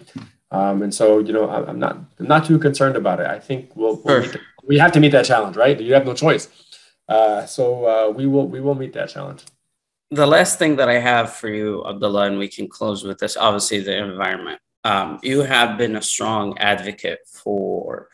Um, 0.55 0.83
and 0.83 0.93
so, 0.95 1.19
you 1.19 1.33
know, 1.33 1.49
I'm 1.49 1.79
not 1.79 1.97
I'm 2.19 2.29
not 2.35 2.45
too 2.47 2.59
concerned 2.59 2.97
about 2.97 3.21
it. 3.21 3.27
I 3.27 3.39
think 3.39 3.75
we'll, 3.75 3.97
we'll 4.05 4.23
the, 4.23 4.41
we 4.71 4.79
have 4.79 4.93
to 4.93 5.01
meet 5.01 5.13
that 5.13 5.25
challenge, 5.25 5.57
right? 5.57 5.79
You 5.81 5.95
have 5.95 6.07
no 6.07 6.15
choice. 6.15 6.49
so 7.57 8.11
we 8.19 8.27
will 8.27 8.47
we 8.55 8.61
will 8.61 8.75
meet 8.75 8.93
that 8.93 9.09
challenge 9.09 9.45
the 10.15 10.27
last 10.27 10.59
thing 10.59 10.77
that 10.77 10.89
I 10.89 10.99
have 10.99 11.33
for 11.33 11.49
you, 11.49 11.85
Abdullah, 11.87 12.27
and 12.27 12.39
we 12.39 12.49
can 12.49 12.69
close 12.69 13.05
with 13.05 13.19
this 13.19 13.37
obviously, 13.37 13.81
the 13.81 13.97
environment. 13.97 14.61
Um, 14.85 15.19
you 15.23 15.41
have 15.41 15.79
been 15.79 15.97
a 15.97 16.03
strong 16.03 16.57
advocate 16.59 17.21
for 17.27 18.09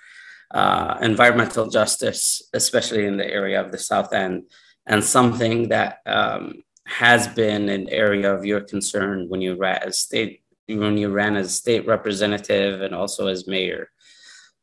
uh, 0.52 0.98
environmental 1.02 1.68
justice, 1.68 2.42
especially 2.54 3.06
in 3.06 3.16
the 3.16 3.26
area 3.26 3.60
of 3.60 3.72
the 3.72 3.78
South 3.78 4.12
End, 4.12 4.44
and 4.86 5.04
something 5.04 5.68
that 5.68 5.98
um, 6.06 6.62
has 6.86 7.28
been 7.28 7.68
an 7.68 7.88
area 7.88 8.32
of 8.32 8.44
your 8.44 8.60
concern 8.60 9.28
when 9.28 9.40
you 9.40 9.56
ran 9.56 9.82
as 9.82 9.98
state 9.98 10.42
when 10.78 10.96
you 10.96 11.08
ran 11.10 11.36
as 11.36 11.56
state 11.56 11.86
representative 11.86 12.82
and 12.82 12.94
also 12.94 13.26
as 13.26 13.46
mayor. 13.46 13.90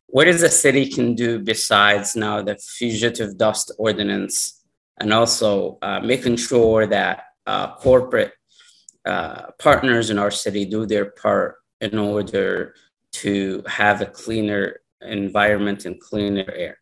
What 0.08 0.28
is 0.28 0.42
the 0.42 0.50
city 0.50 0.90
can 0.90 1.16
do 1.16 1.40
besides 1.40 2.16
now 2.16 2.42
the 2.42 2.56
fugitive 2.56 3.38
dust 3.38 3.72
ordinance 3.78 4.64
and 5.00 5.14
also 5.14 5.78
uh, 5.82 6.00
making 6.00 6.38
sure 6.38 6.88
that 6.88 7.26
uh, 7.46 7.76
corporate 7.76 8.34
uh, 9.06 9.52
partners 9.60 10.10
in 10.10 10.18
our 10.18 10.32
city 10.32 10.66
do 10.66 10.86
their 10.86 11.12
part 11.12 11.56
in 11.82 11.98
order 11.98 12.74
to 13.12 13.64
have 13.68 14.02
a 14.02 14.06
cleaner 14.06 14.82
environment 15.02 15.86
and 15.86 16.00
cleaner 16.00 16.52
air. 16.54 16.78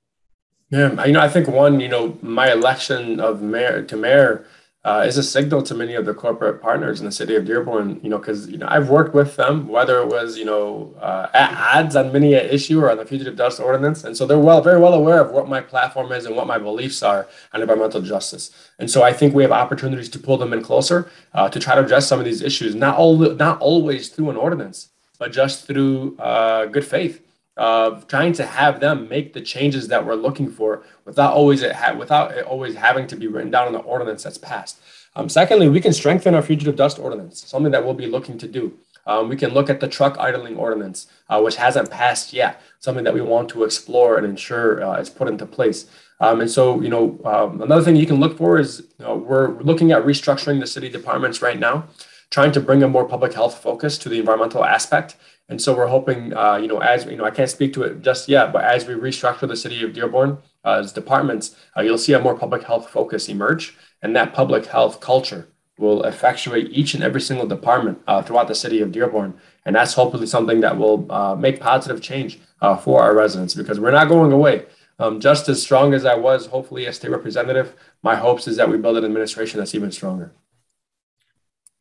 Yeah, 0.70 1.06
you 1.06 1.14
know, 1.14 1.22
I 1.22 1.30
think 1.30 1.48
one, 1.48 1.80
you 1.80 1.88
know, 1.88 2.18
my 2.22 2.52
election 2.52 3.20
of 3.20 3.42
mayor 3.42 3.84
to 3.84 3.96
mayor 3.96 4.46
uh, 4.86 5.04
is 5.06 5.18
a 5.18 5.24
signal 5.24 5.64
to 5.64 5.74
many 5.74 5.96
of 5.96 6.06
the 6.06 6.14
corporate 6.14 6.62
partners 6.62 7.00
in 7.00 7.06
the 7.06 7.12
city 7.12 7.36
of 7.36 7.44
Dearborn. 7.44 8.00
You 8.04 8.10
know, 8.10 8.20
because 8.20 8.48
you 8.48 8.58
know 8.58 8.68
I've 8.70 8.90
worked 8.90 9.14
with 9.16 9.36
them, 9.36 9.68
whether 9.68 10.00
it 10.00 10.08
was 10.08 10.38
you 10.38 10.46
know 10.46 10.94
uh, 11.02 11.28
ads 11.34 11.96
on 11.96 12.14
many 12.14 12.36
issue 12.36 12.80
or 12.80 12.92
on 12.92 12.98
the 12.98 13.06
fugitive 13.06 13.36
dust 13.36 13.60
ordinance, 13.60 14.04
and 14.04 14.16
so 14.16 14.26
they're 14.26 14.40
well, 14.40 14.62
very 14.62 14.80
well 14.80 14.94
aware 14.94 15.20
of 15.20 15.32
what 15.32 15.50
my 15.50 15.60
platform 15.60 16.12
is 16.12 16.26
and 16.26 16.36
what 16.36 16.48
my 16.48 16.60
beliefs 16.60 17.02
are 17.02 17.28
on 17.54 17.62
environmental 17.62 18.02
justice. 18.02 18.52
And 18.80 18.90
so 18.90 19.04
I 19.04 19.12
think 19.12 19.34
we 19.34 19.44
have 19.44 19.52
opportunities 19.52 20.10
to 20.10 20.20
pull 20.20 20.38
them 20.38 20.54
in 20.54 20.62
closer 20.62 21.12
uh, 21.34 21.50
to 21.50 21.60
try 21.60 21.76
to 21.76 21.82
address 21.82 22.08
some 22.08 22.20
of 22.20 22.26
these 22.26 22.42
issues. 22.42 22.76
Not 22.76 22.98
all, 22.98 23.18
not 23.18 23.60
always 23.60 24.10
through 24.10 24.30
an 24.30 24.38
ordinance. 24.38 24.90
but 25.18 25.32
just 25.32 25.66
through 25.66 26.18
uh, 26.20 26.66
good 26.66 26.86
faith 26.86 27.22
of 27.58 28.08
trying 28.08 28.34
to 28.34 28.46
have 28.46 28.80
them 28.80 29.08
make 29.08 29.34
the 29.34 29.42
changes 29.42 29.88
that 29.88 30.06
we're 30.06 30.16
looking 30.16 30.52
for 30.52 30.84
without 31.06 31.34
always 31.34 31.62
it 31.62 31.72
ha- 31.74 31.94
without 31.94 32.32
it 32.32 32.46
always 32.46 32.76
having 32.76 33.08
to 33.08 33.16
be 33.16 33.28
written 33.28 33.52
down 33.52 33.68
in 33.68 33.74
the 33.74 33.80
ordinance 33.80 34.24
that's 34.24 34.38
passed. 34.38 34.80
Um, 35.16 35.30
secondly, 35.30 35.70
we 35.70 35.80
can 35.80 35.94
strengthen 35.94 36.36
our 36.36 36.42
fugitive 36.42 36.76
dust 36.76 37.00
ordinance, 37.00 37.46
something 37.48 37.72
that 37.72 37.86
we'll 37.86 37.94
be 37.94 38.08
looking 38.08 38.38
to 38.40 38.48
do. 38.48 38.78
Um, 39.08 39.30
we 39.30 39.36
can 39.36 39.52
look 39.52 39.70
at 39.70 39.80
the 39.80 39.88
truck 39.88 40.18
idling 40.20 40.58
ordinance, 40.58 41.08
uh, 41.30 41.40
which 41.42 41.56
hasn't 41.56 41.92
passed 41.92 42.34
yet, 42.34 42.62
something 42.80 43.04
that 43.04 43.14
we 43.14 43.22
want 43.22 43.50
to 43.50 43.64
explore 43.64 44.18
and 44.18 44.26
ensure 44.26 44.84
uh, 44.84 45.00
is 45.00 45.10
put 45.10 45.28
into 45.28 45.46
place. 45.46 45.86
Um, 46.20 46.42
and 46.42 46.50
so, 46.50 46.82
you 46.82 46.90
know, 46.90 47.20
um, 47.24 47.62
another 47.62 47.84
thing 47.84 47.96
you 47.96 48.08
can 48.08 48.20
look 48.20 48.38
for 48.38 48.58
is 48.58 48.88
you 49.00 49.06
know, 49.06 49.16
we're 49.16 49.60
looking 49.62 49.92
at 49.92 50.04
restructuring 50.04 50.60
the 50.60 50.68
city 50.68 50.90
departments 50.90 51.42
right 51.42 51.60
now, 51.60 51.88
trying 52.30 52.52
to 52.54 52.60
bring 52.60 52.84
a 52.84 52.88
more 52.88 53.06
public 53.08 53.34
health 53.34 53.58
focus 53.58 53.98
to 54.00 54.10
the 54.10 54.20
environmental 54.20 54.64
aspect. 54.64 55.18
And 55.48 55.62
so 55.62 55.76
we're 55.76 55.88
hoping, 55.88 56.36
uh, 56.36 56.56
you 56.56 56.68
know, 56.68 56.80
as 56.80 57.06
you 57.06 57.18
know, 57.18 57.26
I 57.26 57.32
can't 57.32 57.50
speak 57.50 57.74
to 57.74 57.84
it 57.84 58.02
just 58.02 58.28
yet, 58.28 58.52
but 58.52 58.64
as 58.64 58.88
we 58.88 58.96
restructure 58.96 59.48
the 59.48 59.56
city 59.56 59.84
of 59.84 59.94
Dearborn 59.94 60.40
uh, 60.64 60.80
as 60.80 60.92
departments, 60.92 61.56
uh, 61.78 61.82
you'll 61.82 62.00
see 62.00 62.14
a 62.14 62.20
more 62.20 62.36
public 62.38 62.64
health 62.64 62.90
focus 62.90 63.30
emerge, 63.30 63.76
and 64.02 64.16
that 64.16 64.34
public 64.34 64.66
health 64.66 65.00
culture 65.00 65.48
will 65.78 66.04
effectuate 66.04 66.70
each 66.72 66.94
and 66.94 67.04
every 67.04 67.22
single 67.22 67.46
department 67.46 68.02
uh, 68.08 68.22
throughout 68.22 68.48
the 68.48 68.56
city 68.56 68.82
of 68.82 68.92
Dearborn. 68.92 69.40
And 69.66 69.76
that's 69.76 69.94
hopefully 69.94 70.26
something 70.26 70.62
that 70.62 70.78
will 70.78 71.12
uh, 71.12 71.36
make 71.36 71.60
positive 71.60 72.02
change 72.02 72.40
uh, 72.62 72.78
for 72.78 73.02
our 73.02 73.14
residents 73.14 73.54
because 73.54 73.80
we're 73.80 73.92
not 73.92 74.08
going 74.08 74.32
away. 74.32 74.66
Um, 74.98 75.20
just 75.20 75.50
as 75.50 75.62
strong 75.62 75.94
as 75.94 76.06
I 76.06 76.16
was, 76.16 76.46
hopefully, 76.46 76.88
as 76.88 76.96
state 76.96 77.12
representative, 77.12 77.76
my 78.02 78.16
hopes 78.16 78.48
is 78.48 78.56
that 78.58 78.70
we 78.70 78.78
build 78.78 78.98
an 78.98 79.04
administration 79.04 79.60
that's 79.60 79.76
even 79.76 79.92
stronger. 79.92 80.32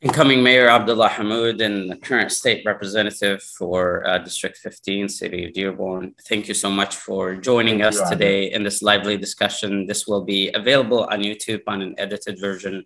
Incoming 0.05 0.43
Mayor 0.43 0.69
Abdullah 0.69 1.09
Hammoud 1.09 1.63
and 1.63 1.91
the 1.91 1.97
current 1.97 2.31
state 2.31 2.63
representative 2.67 3.43
for 3.43 4.07
uh, 4.07 4.19
District 4.19 4.55
15, 4.59 5.09
City 5.09 5.47
of 5.47 5.55
Dearborn. 5.55 6.15
Thank 6.29 6.47
you 6.47 6.53
so 6.53 6.69
much 6.69 6.95
for 6.95 7.35
joining 7.35 7.79
Thank 7.79 7.95
us 7.95 8.01
you, 8.01 8.11
today 8.11 8.53
in 8.53 8.63
this 8.63 8.83
lively 8.83 9.17
discussion. 9.17 9.87
This 9.87 10.07
will 10.07 10.23
be 10.23 10.53
available 10.53 11.05
on 11.05 11.21
YouTube 11.21 11.63
on 11.67 11.81
an 11.81 11.95
edited 11.97 12.39
version 12.39 12.85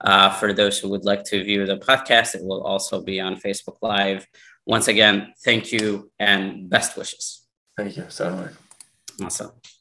uh, 0.00 0.30
for 0.30 0.54
those 0.54 0.78
who 0.78 0.88
would 0.88 1.04
like 1.04 1.24
to 1.24 1.44
view 1.44 1.66
the 1.66 1.76
podcast, 1.76 2.34
it 2.34 2.42
will 2.42 2.62
also 2.62 3.02
be 3.02 3.20
on 3.20 3.36
Facebook 3.36 3.76
Live. 3.82 4.26
Once 4.66 4.88
again, 4.88 5.34
thank 5.44 5.70
you 5.70 6.10
and 6.18 6.68
best 6.70 6.96
wishes. 6.96 7.42
Thank 7.76 7.96
you 7.96 8.06
so 8.08 8.30
much. 8.34 8.52
Awesome. 9.22 9.52